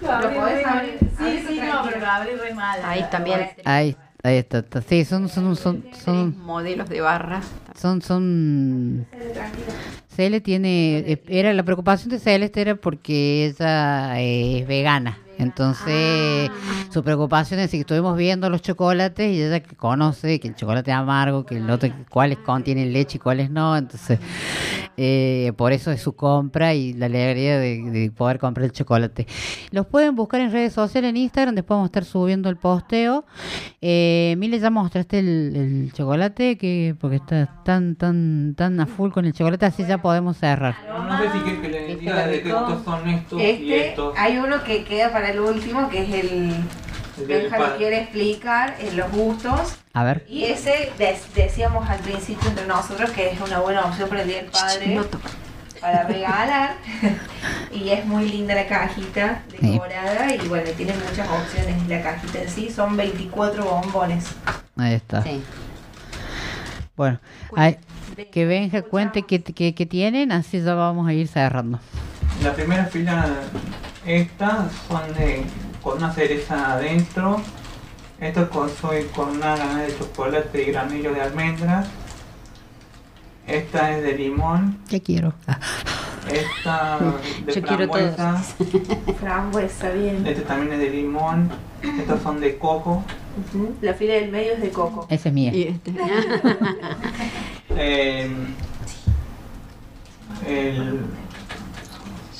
¿Lo 0.00 0.34
podés 0.34 0.66
abrir? 0.66 0.98
Sí, 1.18 1.44
sí, 1.46 1.60
no, 1.70 1.82
pero 1.84 2.00
lo 2.00 2.06
abrí 2.10 2.30
re 2.36 2.54
mal. 2.54 2.80
Ahí 2.82 3.04
también 3.10 3.50
Ahí, 3.66 3.94
ahí 4.22 4.36
está, 4.36 4.58
está. 4.58 4.82
Sí, 4.82 5.04
son, 5.04 5.28
son, 5.28 5.56
son, 5.56 5.84
son, 6.04 6.38
modelos 6.38 6.88
de 6.88 7.00
barras. 7.00 7.46
son, 7.76 8.02
son, 8.02 9.06
Cele 10.08 10.40
tiene, 10.40 10.98
eh, 10.98 11.22
era 11.28 11.52
la 11.52 11.62
preocupación 11.62 12.10
de 12.10 12.18
Celeste 12.18 12.60
era 12.60 12.74
porque 12.74 13.46
ella 13.46 14.20
es 14.20 14.66
vegana. 14.66 15.18
Entonces, 15.40 16.50
su 16.90 17.02
preocupación 17.02 17.60
es 17.60 17.70
que 17.70 17.80
estuvimos 17.80 18.16
viendo 18.16 18.50
los 18.50 18.62
chocolates 18.62 19.32
y 19.32 19.42
ella 19.42 19.60
que 19.60 19.74
conoce 19.74 20.38
que 20.38 20.48
el 20.48 20.54
chocolate 20.54 20.90
es 20.90 20.96
amargo, 20.96 21.46
que 21.46 21.56
el 21.56 21.70
otro, 21.70 21.88
cuáles 22.10 22.38
contienen 22.38 22.92
leche 22.92 23.16
y 23.16 23.20
cuáles 23.20 23.50
no. 23.50 23.76
Entonces, 23.76 24.18
eh, 24.96 25.52
por 25.56 25.72
eso 25.72 25.90
es 25.90 26.02
su 26.02 26.12
compra 26.14 26.74
y 26.74 26.92
la 26.92 27.06
alegría 27.06 27.58
de, 27.58 27.90
de 27.90 28.10
poder 28.10 28.38
comprar 28.38 28.66
el 28.66 28.72
chocolate. 28.72 29.26
Los 29.70 29.86
pueden 29.86 30.14
buscar 30.14 30.40
en 30.40 30.52
redes 30.52 30.74
sociales, 30.74 31.08
en 31.10 31.16
Instagram, 31.16 31.54
después 31.54 31.76
vamos 31.76 31.86
a 31.86 31.90
estar 31.90 32.04
subiendo 32.04 32.50
el 32.50 32.56
posteo. 32.56 33.24
Eh, 33.80 34.34
Mile, 34.36 34.58
ya 34.60 34.68
mostraste 34.70 35.20
el, 35.20 35.56
el 35.56 35.92
chocolate, 35.92 36.58
que 36.58 36.94
porque 37.00 37.16
está 37.16 37.62
tan, 37.64 37.96
tan, 37.96 38.54
tan 38.54 38.78
a 38.78 38.86
full 38.86 39.10
con 39.10 39.24
el 39.24 39.32
chocolate, 39.32 39.64
así 39.64 39.86
ya 39.86 40.02
podemos 40.02 40.36
cerrar. 40.36 40.74
No 40.86 41.18
sé 41.18 41.32
si 41.32 41.38
quieres 41.38 41.60
que 41.60 41.68
le 42.00 42.10
diga 42.10 42.26
de 42.26 42.42
qué 42.42 42.48
estos 42.48 42.84
son 42.84 43.08
estos 43.08 43.40
y 43.40 43.44
Este, 43.44 43.88
estos. 43.90 44.14
hay 44.18 44.38
uno 44.38 44.62
que 44.64 44.84
queda 44.84 45.10
para 45.12 45.30
el 45.30 45.40
último, 45.40 45.88
que 45.88 46.02
es 46.02 46.24
el... 46.24 46.54
Benja 47.26 47.58
lo 47.58 47.64
padre. 47.64 47.76
quiere 47.78 48.00
explicar 48.02 48.76
en 48.80 48.96
los 48.96 49.10
gustos. 49.12 49.74
A 49.92 50.04
ver. 50.04 50.24
Y 50.28 50.44
ese 50.44 50.90
decíamos 51.34 51.88
al 51.90 51.98
principio 51.98 52.48
entre 52.48 52.66
nosotros 52.66 53.10
que 53.10 53.30
es 53.30 53.40
una 53.40 53.58
buena 53.60 53.84
opción 53.84 54.08
para 54.08 54.22
el 54.22 54.28
Día 54.28 54.36
del 54.38 54.50
Padre 54.50 54.86
No 54.94 55.04
para 55.80 56.04
regalar. 56.04 56.76
y 57.72 57.90
es 57.90 58.04
muy 58.06 58.26
linda 58.28 58.54
la 58.54 58.66
cajita 58.66 59.42
Sí. 59.60 59.72
decorada 59.72 60.34
y 60.34 60.48
bueno, 60.48 60.70
tiene 60.76 60.94
muchas 60.94 61.28
opciones 61.28 61.88
la 61.88 62.02
cajita 62.02 62.40
en 62.42 62.48
sí. 62.48 62.70
Son 62.70 62.96
24 62.96 63.64
bombones. 63.64 64.26
Ahí 64.78 64.94
está. 64.94 65.22
Sí. 65.22 65.42
Bueno, 66.96 67.18
ay, 67.56 67.76
que 68.30 68.46
Benja 68.46 68.82
cuente 68.82 69.22
qué, 69.22 69.42
qué- 69.42 69.74
qué 69.74 69.86
tienen, 69.86 70.32
así 70.32 70.60
ya 70.62 70.74
vamos 70.74 71.08
a 71.08 71.12
ir 71.12 71.28
cerrando. 71.28 71.78
La 72.42 72.52
primera 72.54 72.84
fila, 72.86 73.26
estas 74.06 74.72
son 74.88 75.12
de, 75.14 75.44
con 75.82 75.98
una 75.98 76.12
cereza 76.12 76.74
adentro. 76.74 77.40
Esto 78.20 78.50
con, 78.50 78.68
soy 78.68 79.04
con 79.14 79.30
una 79.36 79.56
gana 79.56 79.82
de 79.82 79.96
chocolate 79.96 80.62
y 80.62 80.72
granillo 80.72 81.12
de 81.14 81.20
almendras. 81.22 81.88
Esta 83.46 83.96
es 83.96 84.02
de 84.02 84.12
limón. 84.16 84.78
¿Qué 84.88 85.00
quiero? 85.00 85.32
Esta 86.30 86.98
de 87.46 87.52
Yo 87.54 87.62
quiero 87.62 87.90
frambuesa. 87.92 88.42
Frambuesa, 89.20 89.90
bien. 89.90 90.26
Este 90.26 90.42
también 90.42 90.74
es 90.74 90.78
de 90.80 90.90
limón. 90.90 91.48
Estos 91.98 92.22
son 92.22 92.40
de 92.40 92.58
coco. 92.58 93.02
La 93.80 93.94
fila 93.94 94.14
del 94.14 94.30
medio 94.30 94.52
es 94.52 94.60
de 94.60 94.68
coco. 94.70 95.06
Esa 95.08 95.28
es 95.30 95.34
mía. 95.34 95.52
Y 95.54 95.62
este, 95.68 95.92
Eh, 97.76 98.30
el, 100.46 101.00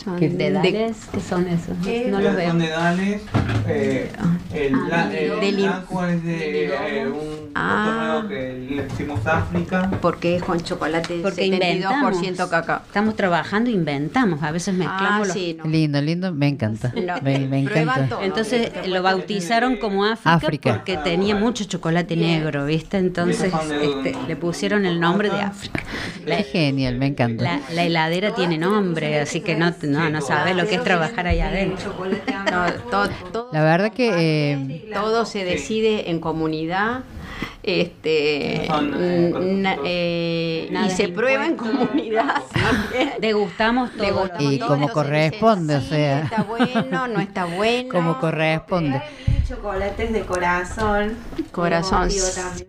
son 0.04 0.18
¿Qué 0.18 0.28
de- 0.28 0.36
dedales? 0.36 0.96
¿Qué 1.12 1.20
son 1.20 1.46
esos? 1.46 1.76
No 1.78 2.18
los 2.20 2.34
son 2.34 2.36
veo. 2.36 2.54
de 2.54 2.68
Dales. 2.68 3.22
Eh, 3.72 4.10
el, 4.52 4.74
Ah, 4.92 5.08
el 5.12 5.56
blanco 5.56 6.04
es 6.04 6.24
de 6.24 6.32
de 6.32 7.00
eh, 7.02 7.06
un 7.06 7.50
Ah. 7.54 8.24
que 8.28 8.66
le 8.70 8.82
decimos 8.84 9.24
África. 9.26 9.90
porque 10.00 10.36
es 10.36 10.42
con 10.42 10.60
chocolate 10.60 11.20
Porque 11.22 11.42
72% 11.50 11.52
inventamos. 11.52 12.50
cacao. 12.50 12.80
Estamos 12.86 13.16
trabajando, 13.16 13.70
inventamos. 13.70 14.42
A 14.42 14.50
veces 14.52 14.74
mezclamos 14.74 15.10
Ah, 15.12 15.18
los 15.26 15.32
sí, 15.32 15.56
no. 15.58 15.68
Lindo, 15.70 16.00
lindo, 16.00 16.32
me 16.32 16.48
encanta. 16.48 16.92
No, 16.94 17.20
Me, 17.22 17.34
encanta. 17.60 18.06
todo. 18.08 18.22
Entonces 18.22 18.70
lo 18.86 19.02
bautizaron 19.02 19.76
como 19.76 20.04
África, 20.04 20.34
África. 20.34 20.72
porque 20.74 20.96
tenía 20.98 21.34
mucho 21.34 21.64
chocolate 21.64 22.16
negro, 22.16 22.66
¿viste? 22.66 22.98
Entonces 22.98 23.52
este, 23.82 24.16
le 24.28 24.36
pusieron 24.36 24.84
el 24.86 25.00
nombre 25.00 25.30
de 25.30 25.40
África. 25.40 25.82
La, 26.26 26.36
Qué 26.38 26.44
genial, 26.44 26.96
me 26.98 27.06
encanta. 27.06 27.42
la- 27.44 27.60
la 27.72 27.82
heladera 27.84 28.34
tiene 28.34 28.58
nombre, 28.58 29.20
así 29.20 29.40
que 29.40 29.56
no, 29.56 29.72
no, 29.82 30.10
no 30.10 30.20
sabes 30.20 30.54
lo 30.56 30.66
que 30.68 30.76
es 30.76 30.84
trabajar 30.84 31.26
ahí 31.26 31.40
adentro. 31.40 31.94
No, 32.50 32.66
todo- 32.90 33.48
La 33.52 33.59
verdad 33.62 33.92
que 33.92 34.10
eh, 34.52 34.90
todo 34.92 35.24
se 35.24 35.44
decide 35.44 36.10
en 36.10 36.20
comunidad. 36.20 37.00
Este 37.62 38.64
Son, 38.66 38.94
eh, 38.98 39.32
na- 39.38 39.76
eh, 39.84 40.68
Nada 40.70 40.86
y 40.86 40.90
se 40.90 41.08
prueba 41.08 41.44
en 41.46 41.56
comunidad. 41.56 42.42
Degustamos 43.20 43.90
todo. 43.92 44.02
Degustamos 44.02 44.52
Y 44.52 44.58
todo, 44.58 44.68
como 44.68 44.88
corresponde, 44.88 45.74
dicen, 45.78 45.86
o 45.86 45.90
sea. 45.94 46.18
sí, 46.20 46.24
está 46.30 46.42
bueno, 46.44 47.08
no 47.08 47.20
está 47.20 47.44
bueno. 47.56 47.88
como 47.90 48.18
corresponde. 48.18 48.96
Hay 48.98 49.42
chocolates 49.46 50.12
de 50.12 50.20
corazón. 50.22 51.16
Corazón. 51.50 52.08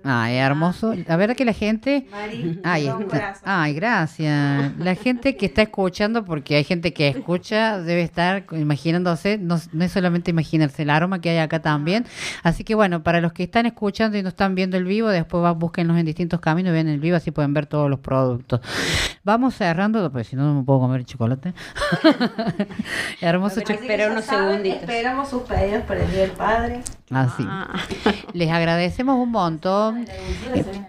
Ay, 0.04 0.36
hermoso. 0.38 0.94
La 1.08 1.16
verdad 1.16 1.36
que 1.36 1.46
la 1.46 1.54
gente... 1.54 2.08
Mari, 2.12 2.60
Ay, 2.64 2.88
está- 2.88 3.36
ay, 3.44 3.74
gracias. 3.74 4.78
La 4.78 4.96
gente 4.96 5.36
que 5.36 5.46
está 5.46 5.62
escuchando, 5.64 6.26
porque 6.26 6.56
hay 6.56 6.64
gente 6.64 6.94
que 6.94 7.08
escucha, 7.08 7.80
debe 7.80 8.02
estar 8.02 8.46
imaginándose, 8.52 9.38
no, 9.38 9.60
no 9.72 9.84
es 9.86 9.92
solamente 9.92 10.32
imaginarse 10.32 10.82
el 10.84 10.90
aroma 10.90 11.22
que 11.22 11.30
hay 11.30 11.38
acá 11.38 11.62
también. 11.62 12.06
Así 12.44 12.64
que 12.64 12.76
bueno, 12.76 13.04
para 13.04 13.22
los 13.22 13.34
que 13.34 13.44
están 13.44 13.66
escuchando 13.66 14.18
y 14.18 14.24
no 14.24 14.30
están 14.30 14.56
viendo 14.56 14.78
el 14.78 14.86
vivo, 14.86 15.10
después 15.10 15.44
va, 15.44 15.52
búsquenlos 15.52 15.98
en 15.98 16.06
distintos 16.06 16.40
caminos, 16.40 16.74
vean 16.74 16.88
el 16.88 17.00
vivo, 17.00 17.16
así 17.18 17.32
pueden 17.32 17.54
ver 17.54 17.66
todos 17.68 17.90
los 17.90 18.00
productos. 18.00 18.62
Vamos 19.24 19.56
cerrando, 19.56 20.12
porque 20.12 20.24
si 20.24 20.36
no, 20.36 20.44
no 20.44 20.60
me 20.60 20.64
puedo 20.66 20.80
comer 20.80 21.02
el 21.02 21.06
chocolate. 21.06 21.54
Hermoso 23.22 23.62
chocolate. 23.62 23.82
Espera 23.84 24.06
ya 24.06 24.12
unos 24.12 24.26
saben, 24.26 24.48
segunditos. 24.50 24.82
Esperamos 24.82 25.30
sus 25.30 25.42
pedidos 25.44 25.84
para 25.84 26.04
el 26.04 26.12
Día 26.12 26.22
del 26.22 26.32
Padre. 26.32 26.82
Así. 27.14 27.44
Ah, 27.48 27.74
Les 28.34 28.50
agradecemos 28.50 29.18
un 29.20 29.32
montón. 29.32 30.06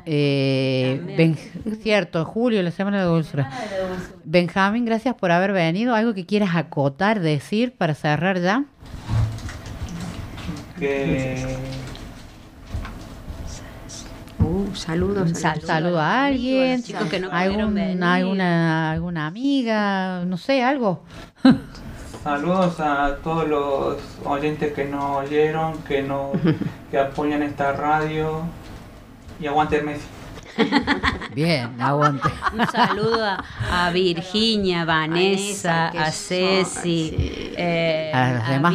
Eh, 0.07 1.15
Ben- 1.17 1.37
cierto, 1.83 2.25
Julio, 2.25 2.63
la 2.63 2.71
semana 2.71 2.99
de 3.01 3.05
dulzura. 3.07 3.51
Benjamín, 4.25 4.85
gracias 4.85 5.15
por 5.17 5.33
haber 5.33 5.53
venido. 5.53 5.95
¿Algo 5.95 6.15
que 6.15 6.25
quieras 6.25 6.55
acotar, 6.55 7.21
decir 7.21 7.73
para 7.77 7.95
cerrar 7.95 8.41
ya? 8.41 8.65
Que 10.79 11.45
uh, 14.41 14.75
saludos. 14.75 15.29
Un 15.29 15.35
saludo. 15.35 15.67
Saludo 15.67 16.01
a 16.01 16.25
alguien, 16.27 16.83
chicos 16.83 17.05
que 17.09 17.21
no 17.21 17.31
algún- 17.31 17.53
pudieron 17.53 17.75
venir. 17.75 18.03
alguna, 18.05 18.91
alguna 18.93 19.27
amiga, 19.27 20.25
no 20.25 20.37
sé, 20.37 20.63
algo. 20.63 21.05
Saludos 22.23 22.79
a 22.81 23.17
todos 23.23 23.49
los 23.49 23.97
oyentes 24.25 24.73
que 24.73 24.85
nos 24.85 25.25
oyeron, 25.27 25.79
que 25.83 26.03
nos 26.03 26.29
que 26.91 26.99
apoyan 26.99 27.43
esta 27.43 27.73
radio 27.73 28.43
y 29.41 29.47
aguante 29.47 29.83
Messi. 29.83 30.05
Bien, 31.35 31.81
aguante. 31.81 32.29
Un 32.53 32.67
saludo 32.67 33.25
a, 33.25 33.43
a 33.87 33.91
Virginia, 33.91 34.85
Vanessa, 34.85 35.89
a 35.89 36.13
son- 36.13 36.29
Ceci, 36.29 37.09
sí. 37.11 37.55
eh, 37.57 38.13
A 38.15 38.33
los 38.35 38.49
demás. 38.49 38.75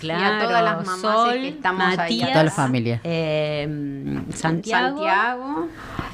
Claro, 0.00 0.22
Y 0.22 0.24
a 0.24 0.38
todas 0.46 0.64
las 0.64 0.86
mamás 0.86 1.00
Sol, 1.02 1.32
que 1.34 1.48
estamos 1.48 1.82
ahí. 1.88 1.96
Matías, 1.98 2.28
A 2.28 2.32
toda 2.32 2.44
la 2.44 2.50
familia. 2.50 3.00
eh, 3.04 4.22
Santiago, 4.34 4.96
Santiago. 4.96 5.68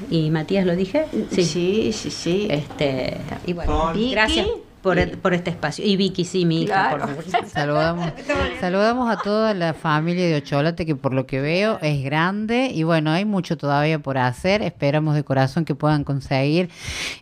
y 0.09 0.29
Matías, 0.29 0.65
¿lo 0.65 0.75
dije? 0.75 1.05
Sí, 1.31 1.93
sí, 1.93 2.11
sí. 2.11 2.47
Este, 2.51 3.17
y 3.45 3.53
bueno, 3.53 3.71
Sol. 3.93 4.07
Gracias 4.11 4.45
por, 4.85 5.17
por 5.17 5.33
este 5.33 5.49
espacio. 5.49 5.83
Y 5.83 5.97
Vicky, 5.97 6.23
sí, 6.25 6.45
mi 6.45 6.61
hija, 6.61 6.89
Claro. 6.95 7.07
por 7.15 7.23
favor. 7.23 7.49
Saludamos, 7.51 8.13
saludamos 8.61 9.09
a 9.11 9.17
toda 9.21 9.53
la 9.55 9.73
familia 9.73 10.27
de 10.27 10.37
Ocholate 10.37 10.85
que 10.85 10.95
por 10.95 11.13
lo 11.13 11.25
que 11.25 11.41
veo 11.41 11.79
es 11.81 12.03
grande 12.03 12.69
y 12.73 12.83
bueno, 12.83 13.11
hay 13.11 13.25
mucho 13.25 13.57
todavía 13.57 13.97
por 13.99 14.17
hacer. 14.19 14.61
Esperamos 14.61 15.15
de 15.15 15.23
corazón 15.23 15.65
que 15.65 15.73
puedan 15.75 16.03
conseguir 16.03 16.69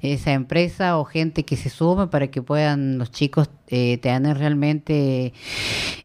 esa 0.01 0.33
empresa 0.33 0.97
o 0.97 1.05
gente 1.05 1.43
que 1.45 1.55
se 1.55 1.69
sume 1.69 2.07
para 2.07 2.27
que 2.27 2.41
puedan 2.41 2.97
los 2.97 3.11
chicos 3.11 3.49
eh, 3.75 3.97
tener 3.97 4.37
realmente 4.37 5.33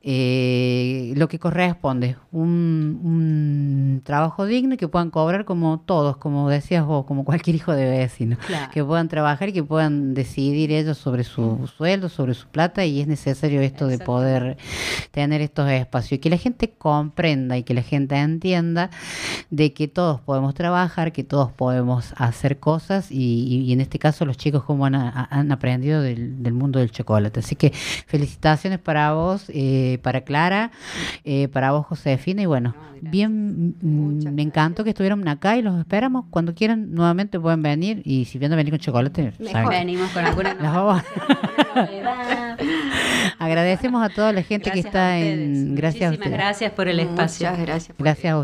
eh, 0.02 1.12
lo 1.16 1.28
que 1.28 1.38
corresponde, 1.38 2.16
un, 2.32 2.98
un 3.02 4.00
trabajo 4.04 4.46
digno 4.46 4.74
y 4.74 4.76
que 4.78 4.88
puedan 4.88 5.10
cobrar 5.10 5.44
como 5.44 5.80
todos, 5.80 6.16
como 6.16 6.48
decías 6.48 6.86
vos, 6.86 7.04
como 7.04 7.24
cualquier 7.24 7.56
hijo 7.56 7.72
de 7.72 7.84
vecino, 7.88 8.36
Claro. 8.46 8.70
que 8.72 8.82
puedan 8.82 9.08
trabajar 9.08 9.50
y 9.50 9.52
que 9.52 9.62
puedan 9.62 10.14
decidir 10.14 10.72
ellos 10.72 10.96
sobre 10.96 11.24
su 11.24 11.68
sueldo, 11.76 12.08
sobre 12.08 12.34
su 12.34 12.46
plata 12.48 12.84
y 12.86 13.00
es 13.00 13.06
necesario 13.06 13.60
esto 13.60 13.86
de 13.86 13.98
poder 13.98 14.56
tener 15.10 15.40
estos 15.42 15.68
espacios 15.70 16.12
y 16.12 16.18
que 16.20 16.30
la 16.30 16.38
gente 16.38 16.70
comprenda 16.70 17.58
y 17.58 17.62
que 17.64 17.74
la 17.74 17.82
gente 17.82 18.16
entienda 18.16 18.88
de 19.50 19.72
que 19.74 19.88
todos 19.88 20.20
podemos 20.20 20.54
trabajar, 20.54 21.12
que 21.12 21.24
todos 21.24 21.52
podemos 21.52 22.14
hacer 22.16 22.58
cosas 22.58 23.10
y, 23.10 23.16
y- 23.18 23.58
y 23.68 23.72
en 23.72 23.80
este 23.82 23.98
caso 23.98 24.24
los 24.24 24.36
chicos 24.38 24.64
como 24.64 24.86
han, 24.86 24.94
aprendido 25.52 26.00
del, 26.00 26.42
del 26.42 26.52
mundo 26.54 26.78
del 26.78 26.90
chocolate. 26.90 27.40
Así 27.40 27.56
que 27.58 27.70
felicitaciones 27.70 28.78
para 28.78 29.12
vos, 29.12 29.44
eh, 29.48 29.98
para 30.02 30.22
Clara, 30.22 30.70
eh, 31.24 31.48
para 31.48 31.72
vos 31.72 31.84
Josefina 31.86 32.40
y 32.42 32.46
bueno, 32.46 32.74
bien, 33.02 33.74
mm, 33.80 34.30
me 34.32 34.42
encantó 34.42 34.84
que 34.84 34.90
estuvieron 34.90 35.26
acá 35.28 35.56
y 35.56 35.62
los 35.62 35.78
esperamos 35.78 36.24
cuando 36.30 36.54
quieran 36.54 36.92
nuevamente 36.94 37.38
pueden 37.38 37.62
venir 37.62 38.02
y 38.04 38.24
si 38.24 38.38
vienen 38.38 38.54
a 38.54 38.56
venir 38.56 38.72
con 38.72 38.80
chocolate, 38.80 39.32
saben 39.50 39.68
que- 39.68 39.76
Venimos 39.76 40.10
con 40.10 40.24
alguna 40.24 40.54
las 40.60 40.74
vamos- 40.74 41.02
novedad. 41.74 42.58
Agradecemos 43.38 44.02
a 44.02 44.08
toda 44.08 44.32
la 44.32 44.42
gente 44.42 44.70
que 44.70 44.80
está 44.80 45.14
ustedes. 45.16 45.38
en 45.38 45.74
gracias 45.74 46.02
a 46.02 46.06
Muchísimas 46.10 46.18
ustedes. 46.26 46.32
gracias 46.32 46.72
por 46.72 46.88
el 46.88 47.00
espacio. 47.00 47.50
Muchas 47.50 47.66
gracias. 47.66 47.96
por 47.96 48.04
Gracias 48.04 48.32
a 48.32 48.38